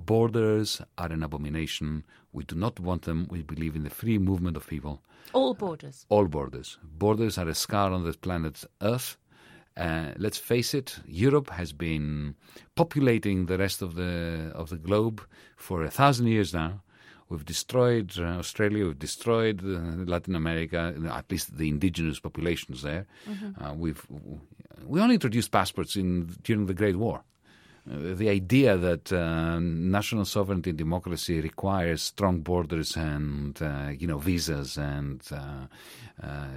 Borders 0.05 0.81
are 0.97 1.11
an 1.11 1.23
abomination. 1.23 2.03
We 2.33 2.43
do 2.43 2.55
not 2.55 2.79
want 2.79 3.03
them. 3.03 3.27
We 3.29 3.43
believe 3.43 3.75
in 3.75 3.83
the 3.83 3.89
free 3.89 4.17
movement 4.17 4.57
of 4.57 4.67
people. 4.67 5.01
All 5.33 5.53
borders. 5.53 6.05
All 6.09 6.25
borders. 6.25 6.77
Borders 6.83 7.37
are 7.37 7.47
a 7.47 7.55
scar 7.55 7.91
on 7.91 8.03
the 8.03 8.13
planet 8.13 8.63
Earth. 8.81 9.17
Uh, 9.77 10.11
let's 10.17 10.37
face 10.37 10.73
it, 10.73 10.99
Europe 11.07 11.49
has 11.51 11.71
been 11.71 12.35
populating 12.75 13.45
the 13.45 13.57
rest 13.57 13.81
of 13.81 13.95
the 13.95 14.51
of 14.53 14.69
the 14.69 14.77
globe 14.77 15.21
for 15.55 15.83
a 15.83 15.91
thousand 15.91 16.27
years 16.27 16.53
now. 16.53 16.81
We've 17.29 17.45
destroyed 17.45 18.11
uh, 18.17 18.23
Australia. 18.23 18.85
We've 18.85 18.99
destroyed 18.99 19.63
uh, 19.63 20.03
Latin 20.05 20.35
America. 20.35 20.95
At 21.11 21.31
least 21.31 21.57
the 21.57 21.69
indigenous 21.69 22.19
populations 22.19 22.81
there. 22.81 23.05
Mm-hmm. 23.29 23.63
Uh, 23.63 23.73
we've 23.75 24.05
we 24.85 24.99
only 24.99 25.15
introduced 25.15 25.51
passports 25.51 25.95
in 25.95 26.25
during 26.43 26.65
the 26.65 26.73
Great 26.73 26.97
War 26.97 27.23
the 27.89 28.29
idea 28.29 28.77
that 28.77 29.11
uh, 29.11 29.59
national 29.59 30.25
sovereignty 30.25 30.69
and 30.69 30.77
democracy 30.77 31.41
requires 31.41 32.03
strong 32.03 32.41
borders 32.41 32.95
and 32.95 33.59
uh, 33.61 33.89
you 33.97 34.07
know 34.07 34.19
visas 34.19 34.77
and 34.77 35.21
uh, 35.31 35.65
uh 36.23 36.47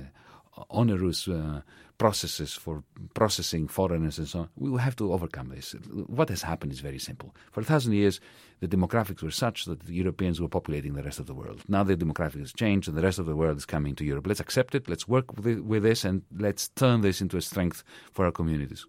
onerous 0.69 1.27
uh, 1.29 1.63
processes 1.97 2.53
for 2.53 2.83
processing 3.15 3.67
foreigners 3.67 4.19
and 4.19 4.29
so 4.29 4.41
on. 4.41 4.49
We 4.57 4.79
have 4.81 4.97
to 4.97 5.13
overcome 5.15 5.49
this. 5.49 5.75
What 6.19 6.29
has 6.29 6.43
happened 6.43 6.73
is 6.73 6.81
very 6.81 6.99
simple. 6.99 7.35
For 7.53 7.61
a 7.61 7.65
thousand 7.65 7.95
years, 7.95 8.21
the 8.61 8.69
demographics 8.69 9.23
were 9.23 9.31
such 9.31 9.65
that 9.65 9.81
the 9.81 9.95
Europeans 9.95 10.41
were 10.41 10.49
populating 10.49 10.93
the 10.93 11.03
rest 11.03 11.19
of 11.19 11.27
the 11.27 11.35
world. 11.35 11.63
Now 11.69 11.85
the 11.85 11.97
demographics 11.97 12.41
has 12.41 12.53
changed 12.53 12.87
and 12.87 12.99
the 12.99 13.03
rest 13.03 13.19
of 13.19 13.27
the 13.27 13.37
world 13.37 13.57
is 13.57 13.65
coming 13.65 13.95
to 13.95 14.05
Europe. 14.05 14.27
Let's 14.27 14.41
accept 14.41 14.75
it. 14.75 14.89
Let's 14.89 15.09
work 15.09 15.27
with 15.43 15.83
this 15.83 16.05
and 16.05 16.23
let's 16.37 16.69
turn 16.69 17.01
this 17.01 17.23
into 17.23 17.39
a 17.39 17.43
strength 17.43 17.83
for 18.13 18.27
our 18.27 18.33
communities. 18.33 18.85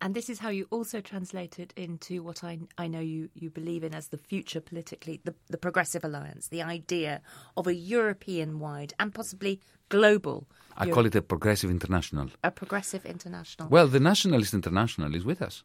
And 0.00 0.14
this 0.14 0.30
is 0.30 0.38
how 0.38 0.48
you 0.48 0.66
also 0.70 1.00
translate 1.00 1.58
it 1.58 1.74
into 1.76 2.22
what 2.22 2.42
I, 2.42 2.58
I 2.78 2.86
know 2.88 3.00
you, 3.00 3.28
you 3.34 3.50
believe 3.50 3.84
in 3.84 3.94
as 3.94 4.08
the 4.08 4.16
future 4.16 4.60
politically, 4.60 5.20
the, 5.24 5.34
the 5.48 5.58
Progressive 5.58 6.04
Alliance, 6.04 6.48
the 6.48 6.62
idea 6.62 7.20
of 7.56 7.66
a 7.66 7.74
European 7.74 8.60
wide 8.60 8.94
and 8.98 9.12
possibly 9.12 9.60
global. 9.90 10.46
I 10.76 10.84
Euro- 10.84 10.94
call 10.94 11.06
it 11.06 11.14
a 11.14 11.22
Progressive 11.22 11.70
International. 11.70 12.28
A 12.42 12.50
Progressive 12.50 13.04
International. 13.04 13.68
Well, 13.68 13.88
the 13.88 14.00
Nationalist 14.00 14.54
International 14.54 15.14
is 15.14 15.24
with 15.24 15.42
us. 15.42 15.64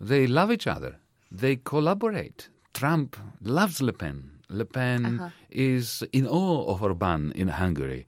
They 0.00 0.26
love 0.26 0.50
each 0.50 0.66
other, 0.66 0.96
they 1.30 1.56
collaborate. 1.56 2.48
Trump 2.74 3.16
loves 3.40 3.80
Le 3.80 3.92
Pen. 3.92 4.32
Le 4.48 4.64
Pen 4.64 5.20
uh-huh. 5.20 5.30
is 5.50 6.02
in 6.12 6.26
awe 6.26 6.66
of 6.66 6.82
Orban 6.82 7.32
in 7.32 7.48
Hungary 7.48 8.06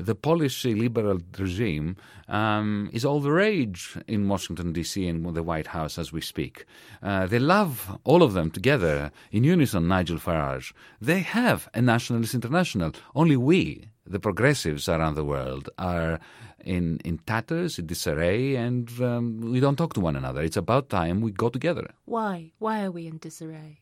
the 0.00 0.14
Polish 0.14 0.64
liberal 0.64 1.20
regime 1.38 1.96
um, 2.28 2.88
is 2.92 3.04
all 3.04 3.20
the 3.20 3.32
rage 3.32 3.96
in 4.06 4.28
Washington, 4.28 4.72
D.C., 4.72 5.06
and 5.06 5.34
the 5.34 5.42
White 5.42 5.68
House 5.68 5.98
as 5.98 6.12
we 6.12 6.20
speak. 6.20 6.64
Uh, 7.02 7.26
they 7.26 7.38
love 7.38 7.98
all 8.04 8.22
of 8.22 8.32
them 8.32 8.50
together 8.50 9.10
in 9.30 9.44
unison, 9.44 9.88
Nigel 9.88 10.18
Farage. 10.18 10.72
They 11.00 11.20
have 11.20 11.68
a 11.74 11.82
nationalist 11.82 12.34
international. 12.34 12.92
Only 13.14 13.36
we, 13.36 13.88
the 14.06 14.20
progressives 14.20 14.88
around 14.88 15.14
the 15.14 15.24
world, 15.24 15.68
are 15.78 16.18
in, 16.64 16.98
in 17.04 17.18
tatters, 17.18 17.78
in 17.78 17.86
disarray, 17.86 18.56
and 18.56 18.90
um, 19.00 19.40
we 19.40 19.60
don't 19.60 19.76
talk 19.76 19.94
to 19.94 20.00
one 20.00 20.16
another. 20.16 20.42
It's 20.42 20.56
about 20.56 20.88
time 20.88 21.20
we 21.20 21.32
go 21.32 21.48
together. 21.48 21.90
Why? 22.04 22.52
Why 22.58 22.84
are 22.84 22.90
we 22.90 23.06
in 23.06 23.18
disarray? 23.18 23.80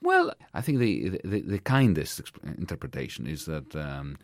Well, 0.00 0.32
I 0.54 0.60
think 0.60 0.78
the, 0.78 1.20
the, 1.24 1.40
the 1.40 1.58
kindest 1.58 2.22
interpretation 2.56 3.26
is 3.26 3.46
that 3.46 3.74
um, 3.74 4.16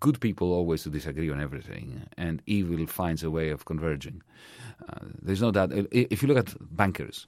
good 0.00 0.20
people 0.20 0.52
always 0.52 0.84
disagree 0.84 1.30
on 1.30 1.40
everything, 1.40 2.06
and 2.16 2.42
evil 2.46 2.86
finds 2.86 3.22
a 3.22 3.30
way 3.30 3.50
of 3.50 3.64
converging. 3.64 4.22
Uh, 4.88 5.06
there's 5.22 5.42
no 5.42 5.50
doubt. 5.50 5.72
If 5.72 6.22
you 6.22 6.28
look 6.28 6.38
at 6.38 6.54
bankers, 6.76 7.26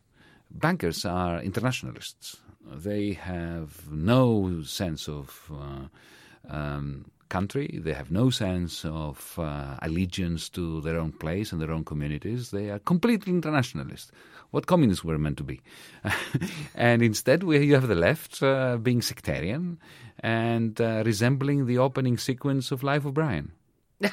bankers 0.51 1.05
are 1.05 1.41
internationalists. 1.41 2.37
They 2.65 3.13
have 3.15 3.91
no 3.91 4.63
sense 4.63 5.09
of 5.09 5.51
uh, 5.51 6.53
um, 6.55 7.11
country. 7.29 7.81
They 7.83 7.93
have 7.93 8.11
no 8.11 8.31
sense 8.31 8.85
of 8.85 9.39
uh, 9.39 9.77
allegiance 9.83 10.49
to 10.51 10.81
their 10.81 10.99
own 10.99 11.13
place 11.13 11.53
and 11.53 11.61
their 11.61 11.73
own 11.73 11.85
communities. 11.85 12.51
They 12.51 12.71
are 12.71 12.79
completely 12.79 13.33
internationalist, 13.33 14.13
What 14.51 14.67
communists 14.67 15.05
were 15.05 15.19
meant 15.19 15.37
to 15.39 15.45
be, 15.45 15.61
and 16.75 17.03
instead 17.03 17.43
we, 17.43 17.59
you 17.65 17.75
have 17.75 17.89
the 17.89 17.95
left 17.95 18.43
uh, 18.43 18.79
being 18.79 19.03
sectarian 19.03 19.79
and 20.21 20.81
uh, 20.81 21.03
resembling 21.05 21.67
the 21.67 21.79
opening 21.79 22.17
sequence 22.19 22.73
of 22.73 22.83
Life 22.83 23.05
of 23.05 23.15
Brian. 23.15 23.53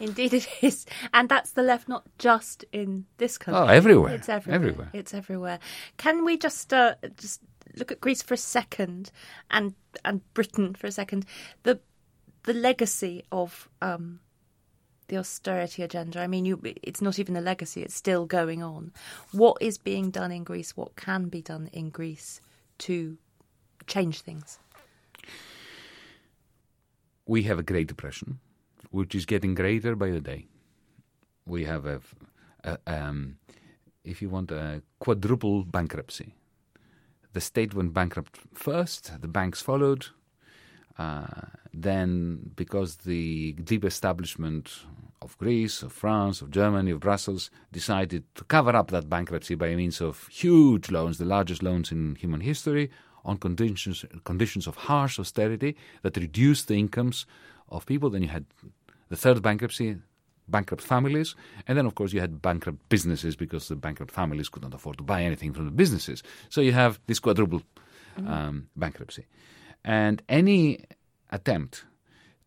Indeed, 0.00 0.34
it 0.34 0.48
is, 0.62 0.86
and 1.12 1.28
that's 1.28 1.52
the 1.52 1.62
left, 1.62 1.88
not 1.88 2.04
just 2.18 2.64
in 2.72 3.06
this 3.18 3.38
country. 3.38 3.62
Oh, 3.62 3.66
everywhere! 3.66 4.14
It's 4.14 4.28
everywhere. 4.28 4.54
Everywhere. 4.54 4.90
It's 4.92 5.14
everywhere. 5.14 5.58
Can 5.96 6.24
we 6.24 6.36
just 6.36 6.72
uh, 6.72 6.94
just 7.16 7.40
look 7.76 7.92
at 7.92 8.00
Greece 8.00 8.22
for 8.22 8.34
a 8.34 8.38
second, 8.38 9.10
and 9.50 9.74
and 10.04 10.20
Britain 10.34 10.74
for 10.74 10.86
a 10.86 10.92
second? 10.92 11.26
The 11.62 11.80
the 12.44 12.54
legacy 12.54 13.24
of 13.30 13.68
um, 13.82 14.20
the 15.08 15.18
austerity 15.18 15.82
agenda. 15.82 16.20
I 16.20 16.26
mean, 16.26 16.44
you, 16.44 16.60
it's 16.82 17.02
not 17.02 17.18
even 17.18 17.36
a 17.36 17.40
legacy; 17.40 17.82
it's 17.82 17.94
still 17.94 18.26
going 18.26 18.62
on. 18.62 18.92
What 19.32 19.58
is 19.60 19.78
being 19.78 20.10
done 20.10 20.32
in 20.32 20.44
Greece? 20.44 20.76
What 20.76 20.96
can 20.96 21.28
be 21.28 21.42
done 21.42 21.68
in 21.72 21.90
Greece 21.90 22.40
to 22.78 23.18
change 23.86 24.20
things? 24.20 24.58
We 27.26 27.42
have 27.44 27.58
a 27.58 27.62
Great 27.62 27.86
Depression, 27.86 28.40
which 28.90 29.14
is 29.14 29.26
getting 29.26 29.54
greater 29.54 29.94
by 29.94 30.10
the 30.10 30.20
day. 30.20 30.46
We 31.46 31.64
have 31.64 31.86
a, 31.86 32.00
a 32.64 32.78
um, 32.86 33.38
if 34.04 34.22
you 34.22 34.28
want, 34.28 34.50
a 34.50 34.82
quadruple 34.98 35.64
bankruptcy. 35.64 36.34
The 37.32 37.40
state 37.40 37.74
went 37.74 37.94
bankrupt 37.94 38.38
first, 38.54 39.20
the 39.20 39.28
banks 39.28 39.62
followed. 39.62 40.06
Uh, 40.98 41.26
then, 41.72 42.50
because 42.56 42.96
the 42.96 43.52
deep 43.52 43.84
establishment 43.84 44.84
of 45.22 45.38
Greece, 45.38 45.82
of 45.82 45.92
France, 45.92 46.42
of 46.42 46.50
Germany, 46.50 46.90
of 46.90 47.00
Brussels 47.00 47.50
decided 47.72 48.24
to 48.34 48.44
cover 48.44 48.74
up 48.74 48.90
that 48.90 49.08
bankruptcy 49.08 49.54
by 49.54 49.74
means 49.74 50.00
of 50.00 50.26
huge 50.28 50.90
loans, 50.90 51.18
the 51.18 51.24
largest 51.24 51.62
loans 51.62 51.92
in 51.92 52.16
human 52.16 52.40
history, 52.40 52.90
on 53.24 53.36
conditions 53.36 54.04
conditions 54.24 54.66
of 54.66 54.76
harsh 54.76 55.18
austerity 55.18 55.76
that 56.02 56.16
reduced 56.16 56.68
the 56.68 56.78
incomes 56.78 57.26
of 57.68 57.86
people. 57.86 58.10
Then 58.10 58.22
you 58.22 58.28
had 58.28 58.46
the 59.08 59.16
third 59.16 59.42
bankruptcy, 59.42 59.96
bankrupt 60.50 60.82
families, 60.82 61.34
and 61.66 61.76
then 61.76 61.86
of 61.86 61.94
course 61.94 62.12
you 62.12 62.20
had 62.20 62.42
bankrupt 62.42 62.88
businesses 62.88 63.36
because 63.36 63.68
the 63.68 63.76
bankrupt 63.76 64.12
families 64.12 64.48
could 64.48 64.62
not 64.62 64.74
afford 64.74 64.98
to 64.98 65.04
buy 65.04 65.22
anything 65.22 65.52
from 65.52 65.64
the 65.64 65.70
businesses. 65.70 66.22
So 66.48 66.60
you 66.60 66.72
have 66.72 66.98
this 67.06 67.18
quadruple 67.18 67.62
mm-hmm. 68.18 68.32
um, 68.32 68.68
bankruptcy, 68.76 69.26
and 69.84 70.22
any 70.28 70.84
attempt 71.30 71.84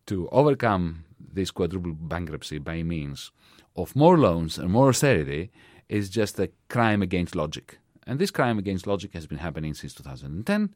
to 0.06 0.28
overcome 0.30 1.04
this 1.32 1.50
quadruple 1.50 1.92
bankruptcy 1.92 2.58
by 2.58 2.82
means 2.82 3.32
of 3.76 3.96
more 3.96 4.18
loans 4.18 4.58
and 4.58 4.70
more 4.70 4.88
austerity 4.88 5.50
is 5.88 6.08
just 6.08 6.38
a 6.38 6.50
crime 6.68 7.02
against 7.02 7.34
logic. 7.34 7.78
And 8.06 8.18
this 8.18 8.30
crime 8.30 8.58
against 8.58 8.86
logic 8.86 9.14
has 9.14 9.26
been 9.26 9.38
happening 9.38 9.74
since 9.74 9.94
2010. 9.94 10.74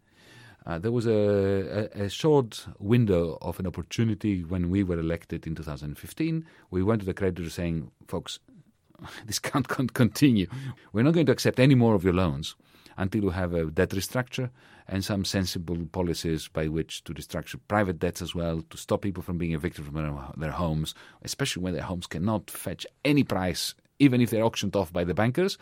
Uh, 0.68 0.78
there 0.78 0.92
was 0.92 1.06
a, 1.06 1.88
a, 1.96 2.04
a, 2.04 2.08
short 2.10 2.66
window 2.78 3.38
of 3.40 3.58
an 3.58 3.66
opportunity 3.66 4.44
when 4.44 4.68
we 4.68 4.82
were 4.82 4.98
elected 4.98 5.46
in 5.46 5.54
2015. 5.54 6.44
We 6.70 6.82
went 6.82 7.00
to 7.00 7.06
the 7.06 7.14
creditors 7.14 7.54
saying, 7.54 7.90
folks, 8.06 8.38
this 9.26 9.38
can't 9.38 9.66
continue. 9.66 10.46
We're 10.92 11.04
not 11.04 11.14
going 11.14 11.24
to 11.24 11.32
accept 11.32 11.58
any 11.58 11.74
more 11.74 11.94
of 11.94 12.04
your 12.04 12.12
loans 12.12 12.54
until 12.98 13.22
we 13.22 13.30
have 13.30 13.54
a 13.54 13.64
debt 13.70 13.90
restructure 13.90 14.50
and 14.86 15.02
some 15.02 15.24
sensible 15.24 15.86
policies 15.90 16.48
by 16.48 16.68
which 16.68 17.02
to 17.04 17.14
restructure 17.14 17.58
private 17.68 17.98
debts 17.98 18.20
as 18.20 18.34
well, 18.34 18.62
to 18.68 18.76
stop 18.76 19.00
people 19.00 19.22
from 19.22 19.38
being 19.38 19.52
evicted 19.52 19.86
from 19.86 19.94
their, 19.94 20.14
their 20.36 20.50
homes, 20.50 20.94
especially 21.22 21.62
when 21.62 21.72
their 21.72 21.82
homes 21.82 22.06
cannot 22.06 22.50
fetch 22.50 22.86
any 23.06 23.24
price 23.24 23.74
even 23.98 24.20
if 24.20 24.30
they're 24.30 24.44
auctioned 24.44 24.76
off 24.76 24.92
by 24.92 25.04
the 25.04 25.14
bankers. 25.14 25.58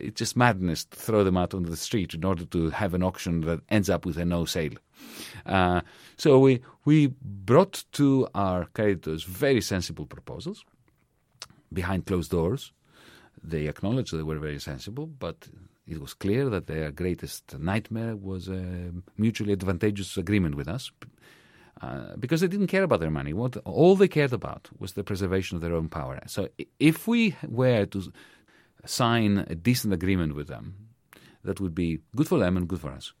It's 0.00 0.18
just 0.18 0.36
madness 0.36 0.84
to 0.84 0.96
throw 0.96 1.24
them 1.24 1.36
out 1.36 1.54
on 1.54 1.64
the 1.64 1.76
street 1.76 2.14
in 2.14 2.24
order 2.24 2.44
to 2.46 2.70
have 2.70 2.94
an 2.94 3.02
auction 3.02 3.42
that 3.42 3.60
ends 3.68 3.88
up 3.88 4.04
with 4.04 4.16
a 4.16 4.24
no 4.24 4.44
sale. 4.44 4.74
Uh, 5.46 5.80
so 6.16 6.38
we 6.38 6.60
we 6.84 7.12
brought 7.22 7.84
to 7.92 8.28
our 8.34 8.66
creditors 8.74 9.24
very 9.24 9.60
sensible 9.60 10.06
proposals 10.06 10.64
behind 11.72 12.06
closed 12.06 12.30
doors. 12.30 12.72
They 13.42 13.66
acknowledged 13.68 14.12
they 14.12 14.22
were 14.22 14.38
very 14.38 14.58
sensible, 14.58 15.06
but 15.06 15.48
it 15.86 16.00
was 16.00 16.14
clear 16.14 16.50
that 16.50 16.66
their 16.66 16.90
greatest 16.90 17.58
nightmare 17.58 18.16
was 18.16 18.48
a 18.48 18.92
mutually 19.16 19.52
advantageous 19.52 20.16
agreement 20.16 20.54
with 20.56 20.68
us. 20.68 20.90
Uh, 21.80 22.16
because 22.18 22.40
they 22.40 22.48
didn't 22.48 22.66
care 22.66 22.82
about 22.82 22.98
their 22.98 23.10
money. 23.10 23.32
What 23.32 23.56
all 23.58 23.94
they 23.94 24.08
cared 24.08 24.32
about 24.32 24.68
was 24.78 24.92
the 24.92 25.04
preservation 25.04 25.54
of 25.56 25.62
their 25.62 25.74
own 25.74 25.88
power. 25.88 26.18
So, 26.26 26.48
if 26.80 27.06
we 27.06 27.36
were 27.46 27.86
to 27.86 28.12
sign 28.84 29.46
a 29.48 29.54
decent 29.54 29.94
agreement 29.94 30.34
with 30.34 30.48
them, 30.48 30.74
that 31.44 31.60
would 31.60 31.76
be 31.76 32.00
good 32.16 32.26
for 32.26 32.38
them 32.38 32.56
and 32.56 32.66
good 32.66 32.80
for 32.80 32.90
us. 32.90 33.12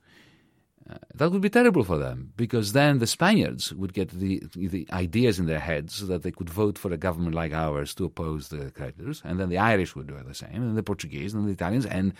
Uh, 0.90 0.96
that 1.14 1.30
would 1.30 1.42
be 1.42 1.50
terrible 1.50 1.84
for 1.84 1.98
them 1.98 2.32
because 2.36 2.72
then 2.72 2.98
the 2.98 3.06
Spaniards 3.06 3.72
would 3.74 3.92
get 3.92 4.08
the 4.08 4.42
the 4.56 4.88
ideas 4.90 5.38
in 5.38 5.46
their 5.46 5.60
heads 5.60 6.08
that 6.08 6.22
they 6.22 6.30
could 6.30 6.50
vote 6.50 6.78
for 6.78 6.92
a 6.92 6.96
government 6.96 7.34
like 7.34 7.52
ours 7.52 7.94
to 7.94 8.04
oppose 8.04 8.48
the 8.48 8.72
creditors, 8.72 9.22
and 9.24 9.38
then 9.38 9.50
the 9.50 9.58
Irish 9.58 9.94
would 9.94 10.08
do 10.08 10.18
the 10.26 10.34
same, 10.34 10.62
and 10.62 10.76
the 10.76 10.82
Portuguese 10.82 11.32
and 11.34 11.46
the 11.46 11.52
Italians, 11.52 11.86
and 11.86 12.14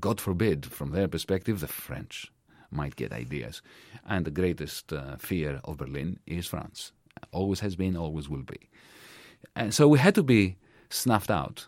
God 0.00 0.20
forbid, 0.20 0.64
from 0.66 0.92
their 0.92 1.08
perspective, 1.08 1.60
the 1.60 1.66
French 1.66 2.30
might 2.70 2.96
get 2.96 3.12
ideas. 3.12 3.62
And 4.06 4.24
the 4.24 4.30
greatest 4.30 4.92
uh, 4.92 5.16
fear 5.16 5.60
of 5.64 5.78
Berlin 5.78 6.18
is 6.26 6.46
France. 6.46 6.92
Always 7.32 7.60
has 7.60 7.76
been, 7.76 7.96
always 7.96 8.28
will 8.28 8.42
be. 8.42 8.68
And 9.56 9.74
so 9.74 9.88
we 9.88 9.98
had 9.98 10.14
to 10.14 10.22
be 10.22 10.56
snuffed 10.90 11.30
out, 11.30 11.66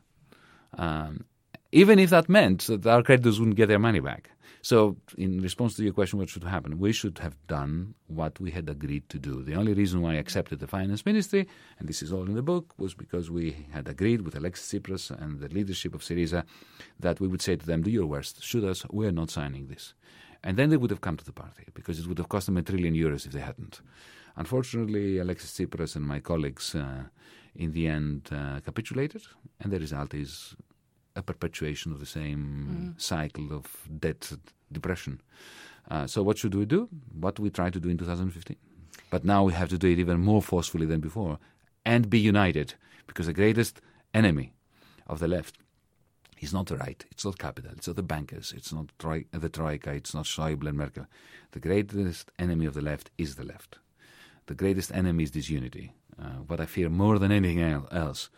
um, 0.79 1.25
even 1.73 1.99
if 1.99 2.11
that 2.11 2.29
meant 2.29 2.67
that 2.67 2.87
our 2.87 3.03
creditors 3.03 3.39
wouldn't 3.39 3.57
get 3.57 3.69
their 3.69 3.79
money 3.79 4.01
back. 4.01 4.31
So, 4.63 4.97
in 5.17 5.41
response 5.41 5.77
to 5.77 5.83
your 5.83 5.95
question, 5.95 6.19
what 6.19 6.29
should 6.29 6.45
happen? 6.45 6.79
We 6.79 6.93
should 6.93 7.19
have 7.21 7.35
done 7.47 7.95
what 8.09 8.39
we 8.39 8.51
had 8.51 8.69
agreed 8.69 9.09
to 9.09 9.19
do. 9.19 9.43
The 9.43 9.55
only 9.55 9.73
reason 9.73 10.03
why 10.03 10.13
I 10.13 10.17
accepted 10.17 10.59
the 10.59 10.67
finance 10.67 11.07
ministry, 11.07 11.49
and 11.79 11.89
this 11.89 12.03
is 12.03 12.13
all 12.13 12.27
in 12.27 12.35
the 12.35 12.43
book, 12.43 12.75
was 12.77 12.93
because 12.93 13.31
we 13.31 13.67
had 13.71 13.89
agreed 13.89 14.21
with 14.21 14.37
Alexis 14.37 14.71
Tsipras 14.71 15.11
and 15.11 15.41
the 15.41 15.49
leadership 15.49 15.95
of 15.95 16.03
Syriza 16.03 16.45
that 16.99 17.21
we 17.21 17.29
would 17.29 17.41
say 17.41 17.57
to 17.57 17.65
them, 17.65 17.83
"Do 17.83 17.91
your 17.91 18.05
worst, 18.05 18.43
shoot 18.43 18.65
us. 18.65 18.85
We 18.91 19.07
are 19.07 19.13
not 19.13 19.31
signing 19.31 19.69
this." 19.69 19.95
And 20.43 20.57
then 20.57 20.71
they 20.71 20.77
would 20.77 20.91
have 20.91 21.01
come 21.03 21.17
to 21.17 21.25
the 21.25 21.33
party 21.33 21.65
because 21.75 21.99
it 21.99 22.07
would 22.07 22.19
have 22.19 22.29
cost 22.29 22.47
them 22.47 22.57
a 22.57 22.63
trillion 22.63 22.95
euros 22.95 23.27
if 23.27 23.33
they 23.33 23.41
hadn't. 23.41 23.81
Unfortunately, 24.37 25.19
Alexis 25.19 25.53
Tsipras 25.53 25.97
and 25.97 26.07
my 26.07 26.21
colleagues, 26.21 26.75
uh, 26.75 27.05
in 27.55 27.73
the 27.73 27.87
end, 27.89 28.29
uh, 28.33 28.61
capitulated, 28.61 29.23
and 29.61 29.73
the 29.73 29.79
result 29.79 30.15
is 30.15 30.57
a 31.17 31.23
perpetuation 31.23 31.93
of 31.93 31.99
the 32.01 32.07
same 32.07 32.95
mm. 32.95 33.01
cycle 33.01 33.53
of 33.53 33.65
debt 33.99 34.33
depression. 34.73 35.21
Uh, 35.91 36.07
so, 36.07 36.23
what 36.23 36.39
should 36.39 36.55
we 36.55 36.65
do? 36.65 36.89
What 37.19 37.39
we 37.39 37.51
tried 37.51 37.73
to 37.75 37.81
do 37.81 37.89
in 37.89 37.99
2015. 37.99 38.57
But 39.11 39.25
now 39.25 39.43
we 39.43 39.53
have 39.53 39.69
to 39.71 39.79
do 39.79 39.89
it 39.89 39.99
even 39.99 40.21
more 40.21 40.41
forcefully 40.41 40.87
than 40.87 41.01
before 41.01 41.39
and 41.85 42.09
be 42.09 42.19
united 42.19 42.75
because 43.07 43.27
the 43.27 43.33
greatest 43.33 43.81
enemy 44.15 44.53
of 45.07 45.19
the 45.19 45.29
left 45.29 45.59
is 46.41 46.53
not 46.53 46.67
the 46.67 46.77
right, 46.77 47.05
it's 47.11 47.25
not 47.25 47.39
capital, 47.39 47.71
it's 47.77 47.87
not 47.87 47.97
the 47.97 48.03
bankers, 48.03 48.53
it's 48.57 48.73
not 48.73 48.87
the 48.99 49.49
Troika, 49.49 49.93
it's 49.93 50.15
not 50.15 50.25
Schäuble 50.25 50.69
and 50.69 50.79
Merkel. 50.79 51.07
The 51.53 51.61
greatest 51.61 52.31
enemy 52.39 52.67
of 52.67 52.75
the 52.75 52.81
left 52.81 53.11
is 53.19 53.37
the 53.37 53.45
left. 53.45 53.79
The 54.47 54.55
greatest 54.55 54.91
enemy 54.93 55.25
is 55.25 55.31
disunity. 55.31 55.93
Uh, 56.21 56.43
what 56.47 56.61
I 56.61 56.67
fear 56.67 56.89
more 56.89 57.19
than 57.19 57.31
anything 57.31 57.61
else 57.61 58.31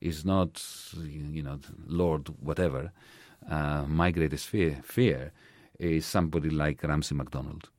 is 0.00 0.24
not, 0.24 0.62
you 1.00 1.42
know, 1.42 1.60
Lord 1.86 2.28
whatever. 2.40 2.92
Uh, 3.48 3.84
my 3.86 4.10
greatest 4.10 4.48
fear, 4.48 4.80
fear 4.82 5.32
is 5.78 6.04
somebody 6.06 6.50
like 6.50 6.82
Ramsay 6.82 7.14
MacDonald. 7.14 7.70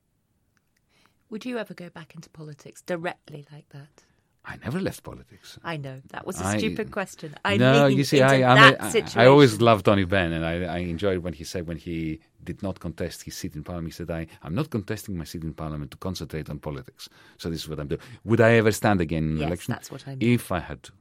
Would 1.28 1.44
you 1.44 1.58
ever 1.58 1.74
go 1.74 1.90
back 1.90 2.14
into 2.14 2.30
politics 2.30 2.82
directly 2.82 3.46
like 3.52 3.68
that? 3.70 4.04
I 4.48 4.56
never 4.64 4.80
left 4.80 5.02
politics. 5.02 5.58
I 5.64 5.76
know 5.76 6.00
that 6.10 6.24
was 6.24 6.40
a 6.40 6.46
I, 6.46 6.58
stupid 6.58 6.92
question. 6.92 7.34
I 7.44 7.56
no, 7.56 7.86
you 7.86 8.04
see, 8.04 8.22
I, 8.22 8.42
I, 8.42 9.02
I 9.16 9.26
always 9.26 9.60
loved 9.60 9.86
Tony 9.86 10.04
Benn, 10.04 10.32
and 10.32 10.46
I, 10.46 10.62
I 10.62 10.78
enjoyed 10.78 11.18
when 11.18 11.32
he 11.32 11.42
said 11.42 11.66
when 11.66 11.78
he 11.78 12.20
did 12.44 12.62
not 12.62 12.78
contest 12.78 13.24
his 13.24 13.36
seat 13.36 13.56
in 13.56 13.64
parliament. 13.64 13.92
He 13.92 13.96
said, 13.96 14.10
"I, 14.10 14.28
I'm 14.44 14.54
not 14.54 14.70
contesting 14.70 15.18
my 15.18 15.24
seat 15.24 15.42
in 15.42 15.52
parliament 15.52 15.90
to 15.90 15.96
concentrate 15.96 16.48
on 16.48 16.60
politics. 16.60 17.08
So 17.38 17.50
this 17.50 17.62
is 17.62 17.68
what 17.68 17.80
I'm 17.80 17.88
doing. 17.88 18.00
Would 18.24 18.40
I 18.40 18.52
ever 18.52 18.70
stand 18.70 19.00
again 19.00 19.24
in 19.24 19.38
yes, 19.38 19.46
election? 19.48 19.72
That's 19.72 19.90
what 19.90 20.06
I 20.06 20.14
mean. 20.14 20.34
If 20.34 20.52
I 20.52 20.60
had 20.60 20.84
to." 20.84 20.92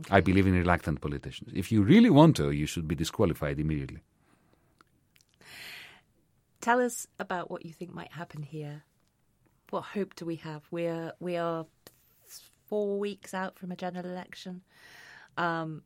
Okay. 0.00 0.16
I 0.16 0.20
believe 0.20 0.46
in 0.48 0.54
reluctant 0.54 1.00
politicians. 1.00 1.52
If 1.54 1.70
you 1.70 1.82
really 1.82 2.10
want 2.10 2.36
to, 2.36 2.50
you 2.50 2.66
should 2.66 2.88
be 2.88 2.96
disqualified 2.96 3.60
immediately. 3.60 4.00
Tell 6.60 6.80
us 6.80 7.06
about 7.20 7.50
what 7.50 7.64
you 7.64 7.72
think 7.72 7.94
might 7.94 8.12
happen 8.12 8.42
here. 8.42 8.82
What 9.70 9.84
hope 9.84 10.14
do 10.16 10.26
we 10.26 10.36
have? 10.36 10.64
We 10.70 10.86
are 10.86 11.12
we 11.20 11.36
are 11.36 11.66
four 12.68 12.98
weeks 12.98 13.34
out 13.34 13.58
from 13.58 13.72
a 13.72 13.76
general 13.76 14.06
election. 14.06 14.62
Um, 15.36 15.82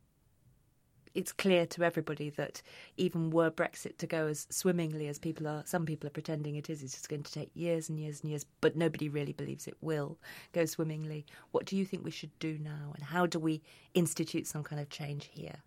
it's 1.13 1.33
clear 1.33 1.65
to 1.65 1.83
everybody 1.83 2.29
that 2.31 2.61
even 2.95 3.31
were 3.31 3.51
Brexit 3.51 3.97
to 3.97 4.07
go 4.07 4.27
as 4.27 4.47
swimmingly 4.49 5.07
as 5.07 5.19
people 5.19 5.47
are, 5.47 5.63
some 5.65 5.85
people 5.85 6.07
are 6.07 6.11
pretending 6.11 6.55
it 6.55 6.69
is, 6.69 6.83
it's 6.83 6.93
just 6.93 7.09
going 7.09 7.23
to 7.23 7.31
take 7.31 7.51
years 7.53 7.89
and 7.89 7.99
years 7.99 8.21
and 8.21 8.29
years, 8.29 8.45
but 8.61 8.75
nobody 8.75 9.09
really 9.09 9.33
believes 9.33 9.67
it 9.67 9.75
will 9.81 10.17
go 10.53 10.65
swimmingly. 10.65 11.25
What 11.51 11.65
do 11.65 11.75
you 11.75 11.85
think 11.85 12.05
we 12.05 12.11
should 12.11 12.37
do 12.39 12.57
now, 12.61 12.93
and 12.95 13.03
how 13.03 13.25
do 13.25 13.39
we 13.39 13.61
institute 13.93 14.47
some 14.47 14.63
kind 14.63 14.81
of 14.81 14.89
change 14.89 15.29
here? 15.33 15.57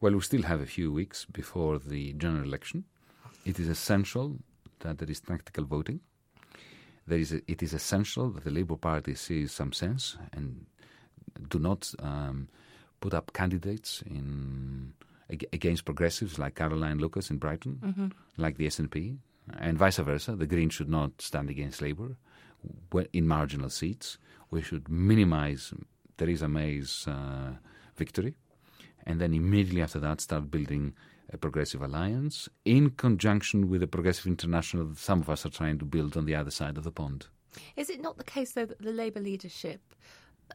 Well, 0.00 0.12
we 0.12 0.20
still 0.20 0.42
have 0.42 0.60
a 0.60 0.66
few 0.66 0.92
weeks 0.92 1.24
before 1.24 1.78
the 1.78 2.12
general 2.12 2.44
election. 2.44 2.84
It 3.44 3.58
is 3.58 3.68
essential 3.68 4.36
that 4.80 4.98
there 4.98 5.10
is 5.10 5.20
tactical 5.20 5.64
voting. 5.64 6.00
There 7.08 7.18
is 7.18 7.32
a, 7.32 7.40
it 7.50 7.62
is 7.62 7.72
essential 7.72 8.30
that 8.30 8.44
the 8.44 8.50
Labour 8.50 8.76
Party 8.76 9.14
sees 9.14 9.50
some 9.52 9.72
sense 9.72 10.18
and 10.32 10.66
do 11.48 11.58
not 11.58 11.92
um, 12.00 12.48
put 13.00 13.14
up 13.14 13.32
candidates 13.32 14.02
in 14.06 14.92
against 15.30 15.84
progressives 15.84 16.38
like 16.38 16.54
Caroline 16.54 16.98
Lucas 16.98 17.30
in 17.30 17.36
Brighton, 17.36 17.78
mm-hmm. 17.84 18.06
like 18.38 18.56
the 18.56 18.66
SNP, 18.66 19.18
and 19.58 19.76
vice 19.76 19.98
versa. 19.98 20.34
The 20.34 20.46
Greens 20.46 20.74
should 20.74 20.88
not 20.88 21.20
stand 21.20 21.50
against 21.50 21.82
Labour 21.82 22.16
in 23.12 23.28
marginal 23.28 23.68
seats. 23.68 24.18
We 24.50 24.62
should 24.62 24.88
minimise 24.88 25.74
Theresa 26.16 26.48
May's 26.48 27.06
uh, 27.06 27.52
victory, 27.96 28.36
and 29.06 29.20
then 29.20 29.34
immediately 29.34 29.82
after 29.82 30.00
that 30.00 30.20
start 30.20 30.50
building 30.50 30.94
a 31.32 31.38
progressive 31.38 31.82
alliance 31.82 32.48
in 32.64 32.90
conjunction 32.90 33.68
with 33.68 33.82
a 33.82 33.86
progressive 33.86 34.26
international 34.26 34.86
that 34.86 34.98
some 34.98 35.20
of 35.20 35.28
us 35.28 35.44
are 35.44 35.50
trying 35.50 35.78
to 35.78 35.84
build 35.84 36.16
on 36.16 36.24
the 36.24 36.34
other 36.34 36.50
side 36.50 36.78
of 36.78 36.84
the 36.84 36.90
pond. 36.90 37.26
Is 37.76 37.90
it 37.90 38.00
not 38.00 38.18
the 38.18 38.24
case, 38.24 38.52
though, 38.52 38.66
that 38.66 38.80
the 38.80 38.92
Labour 38.92 39.20
leadership, 39.20 39.80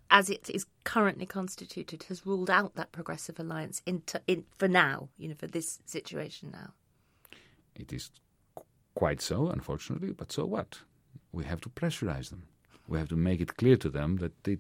as 0.10 0.30
it 0.30 0.50
is 0.50 0.66
currently 0.84 1.26
constituted, 1.26 2.04
has 2.04 2.26
ruled 2.26 2.50
out 2.50 2.76
that 2.76 2.92
progressive 2.92 3.40
alliance 3.40 3.82
into, 3.86 4.22
in, 4.28 4.46
for 4.58 4.68
now, 4.68 5.10
you 5.18 5.28
know, 5.28 5.36
for 5.36 5.48
this 5.48 5.80
situation 5.86 6.50
now? 6.52 6.74
It 7.76 7.92
is 7.94 8.12
quite 8.96 9.22
so, 9.22 9.48
unfortunately, 9.50 10.12
but 10.12 10.32
so 10.32 10.46
what? 10.46 10.80
We 11.32 11.46
have 11.46 11.62
to 11.62 11.70
pressurize 11.70 12.30
them. 12.30 12.44
We 12.88 12.98
have 13.00 13.10
to 13.10 13.16
make 13.16 13.42
it 13.42 13.58
clear 13.58 13.76
to 13.78 13.90
them 13.90 14.18
that 14.18 14.48
it, 14.48 14.60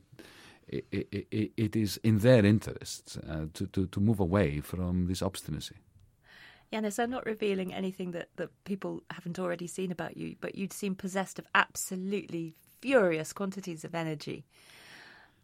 it, 0.68 1.08
it, 1.32 1.52
it 1.58 1.76
is 1.76 1.98
in 2.04 2.20
their 2.20 2.46
interests 2.46 3.18
uh, 3.18 3.46
to, 3.54 3.68
to, 3.68 3.88
to 3.88 4.00
move 4.00 4.20
away 4.20 4.60
from 4.60 5.08
this 5.08 5.22
obstinacy. 5.22 5.76
Yanis, 6.74 6.98
I'm 6.98 7.12
not 7.12 7.26
revealing 7.26 7.72
anything 7.72 8.12
that, 8.12 8.30
that 8.38 8.50
people 8.64 9.04
haven't 9.12 9.38
already 9.38 9.68
seen 9.68 9.92
about 9.92 10.18
you, 10.18 10.36
but 10.42 10.56
you 10.56 10.68
seem 10.72 10.96
possessed 10.96 11.38
of 11.38 11.46
absolutely 11.54 12.56
furious 12.82 13.32
quantities 13.32 13.86
of 13.86 13.94
energy. 13.94 14.44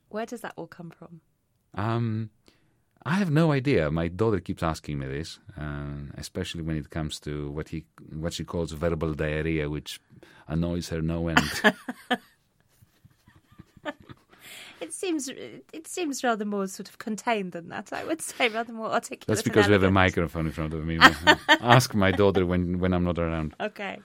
Where 0.10 0.26
does 0.26 0.42
that 0.42 0.54
all 0.56 0.65
come 0.65 0.89
from? 0.89 1.22
Um, 1.76 2.32
I 3.06 3.13
have 3.13 3.30
no 3.30 3.52
idea. 3.52 3.92
My 3.92 4.08
daughter 4.08 4.39
keeps 4.39 4.63
asking 4.63 4.98
me 4.98 5.06
this, 5.06 5.39
uh, 5.56 6.12
especially 6.18 6.63
when 6.63 6.78
it 6.78 6.89
comes 6.89 7.20
to 7.22 7.52
what 7.52 7.70
he 7.70 7.86
what 8.12 8.34
she 8.34 8.44
calls 8.44 8.72
verbal 8.72 9.13
diarrhea, 9.13 9.70
which 9.70 10.02
annoys 10.48 10.89
her 10.89 11.02
no 11.02 11.28
end. 11.28 11.62
It 14.89 14.93
seems 14.93 15.28
it 15.30 15.88
seems 15.88 16.23
rather 16.23 16.45
more 16.45 16.65
sort 16.65 16.89
of 16.89 16.97
contained 16.97 17.52
than 17.52 17.69
that. 17.69 17.93
I 17.93 18.04
would 18.06 18.21
say 18.32 18.49
rather 18.49 18.73
more 18.73 18.89
articulate. 18.89 19.28
That's 19.28 19.43
because 19.43 19.67
we 19.67 19.73
have 19.73 19.84
a 19.84 19.91
microphone 19.91 20.47
in 20.47 20.52
front 20.52 20.73
of 20.73 20.84
me. 20.84 20.97
Ask 21.62 21.93
my 21.93 22.10
daughter 22.10 22.43
when 22.43 22.80
when 22.80 22.91
I'm 22.91 23.04
not 23.04 23.19
around. 23.19 23.54
Okay, 23.60 23.99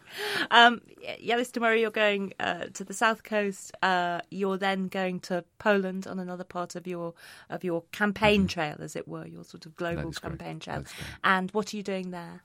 um, 0.50 0.82
Yanis, 1.02 1.52
tomorrow 1.52 1.74
you're 1.74 1.90
going 1.90 2.34
uh, 2.38 2.66
to 2.74 2.84
the 2.84 2.92
south 2.92 3.22
coast. 3.22 3.72
Uh, 3.82 4.20
you're 4.30 4.58
then 4.58 4.88
going 4.88 5.20
to 5.20 5.42
Poland 5.58 6.06
on 6.06 6.18
another 6.18 6.44
part 6.44 6.76
of 6.76 6.86
your 6.86 7.14
of 7.48 7.64
your 7.64 7.84
campaign 7.92 8.40
mm-hmm. 8.40 8.48
trail, 8.48 8.76
as 8.80 8.94
it 8.94 9.08
were, 9.08 9.26
your 9.26 9.44
sort 9.44 9.64
of 9.64 9.74
global 9.76 10.12
campaign 10.12 10.60
correct. 10.60 10.64
trail. 10.64 11.06
And 11.24 11.50
what 11.52 11.72
are 11.72 11.78
you 11.78 11.82
doing 11.82 12.10
there? 12.10 12.42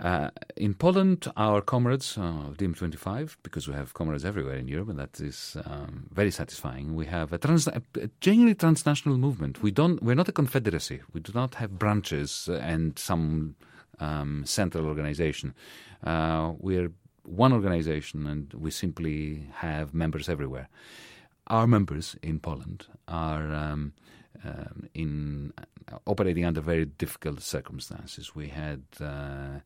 Uh, 0.00 0.30
in 0.56 0.74
Poland, 0.74 1.26
our 1.36 1.60
comrades 1.60 2.16
uh, 2.16 2.22
of 2.22 2.56
DiEM25, 2.56 3.36
because 3.42 3.66
we 3.66 3.74
have 3.74 3.94
comrades 3.94 4.24
everywhere 4.24 4.54
in 4.54 4.68
Europe, 4.68 4.90
and 4.90 4.98
that 4.98 5.20
is 5.20 5.56
um, 5.64 6.06
very 6.12 6.30
satisfying. 6.30 6.94
We 6.94 7.06
have 7.06 7.32
a, 7.32 7.38
trans- 7.38 7.66
a, 7.66 7.82
genuinely 8.20 8.54
transnational 8.54 9.18
movement. 9.18 9.60
We 9.60 9.72
don't. 9.72 10.00
We're 10.00 10.14
not 10.14 10.28
a 10.28 10.32
confederacy. 10.32 11.00
We 11.12 11.20
do 11.20 11.32
not 11.34 11.56
have 11.56 11.78
branches 11.78 12.48
and 12.48 12.96
some 12.96 13.56
um, 13.98 14.44
central 14.46 14.86
organization. 14.86 15.54
Uh, 16.04 16.52
we're 16.58 16.92
one 17.24 17.52
organization, 17.52 18.26
and 18.28 18.54
we 18.54 18.70
simply 18.70 19.48
have 19.54 19.94
members 19.94 20.28
everywhere. 20.28 20.68
Our 21.48 21.66
members 21.66 22.14
in 22.22 22.38
Poland 22.38 22.86
are. 23.08 23.52
Um, 23.52 23.94
um, 24.44 24.88
in 24.94 25.52
uh, 25.58 25.96
operating 26.06 26.44
under 26.44 26.60
very 26.60 26.84
difficult 26.84 27.40
circumstances. 27.40 28.36
We 28.36 28.48
had 28.48 28.82
uh, 29.00 29.60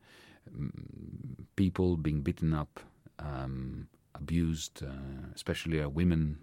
people 1.55 1.97
being 1.97 2.21
beaten 2.21 2.53
up, 2.53 2.79
um, 3.19 3.87
abused, 4.15 4.83
uh, 4.83 5.31
especially 5.35 5.81
our 5.81 5.89
women 5.89 6.37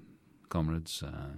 comrades. 0.48 1.02
Uh, 1.02 1.36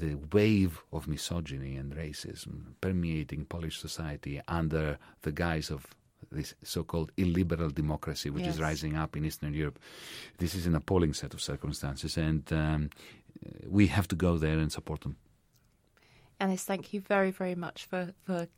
the 0.00 0.16
wave 0.32 0.82
of 0.92 1.06
misogyny 1.06 1.76
and 1.76 1.94
racism 1.94 2.74
permeating 2.80 3.44
Polish 3.44 3.78
society 3.78 4.40
under 4.48 4.98
the 5.22 5.30
guise 5.30 5.70
of 5.70 5.86
this 6.32 6.54
so-called 6.62 7.12
illiberal 7.16 7.70
democracy, 7.70 8.30
which 8.30 8.44
yes. 8.44 8.54
is 8.54 8.60
rising 8.60 8.96
up 8.96 9.16
in 9.16 9.24
Eastern 9.24 9.54
Europe. 9.54 9.78
This 10.38 10.54
is 10.54 10.66
an 10.66 10.74
appalling 10.74 11.14
set 11.14 11.34
of 11.34 11.40
circumstances, 11.40 12.16
and 12.16 12.52
um, 12.52 12.90
we 13.66 13.86
have 13.86 14.08
to 14.08 14.16
go 14.16 14.36
there 14.36 14.58
and 14.58 14.72
support 14.72 15.02
them. 15.02 15.16
Yanis, 16.40 16.64
thank 16.64 16.92
you 16.92 17.00
very, 17.00 17.30
very 17.30 17.54
much 17.54 17.86
for, 17.86 18.12
for 18.24 18.48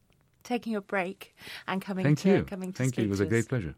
taking 0.43 0.75
a 0.77 0.81
break 0.81 1.35
and 1.67 1.83
coming 1.83 2.05
Thank 2.05 2.21
to 2.21 2.29
you. 2.29 2.43
coming 2.45 2.73
to 2.73 2.79
Thank 2.79 2.99
you. 2.99 3.05
It 3.05 3.11
was 3.11 3.21
a 3.21 3.27
great 3.27 3.49
pleasure. 3.49 3.75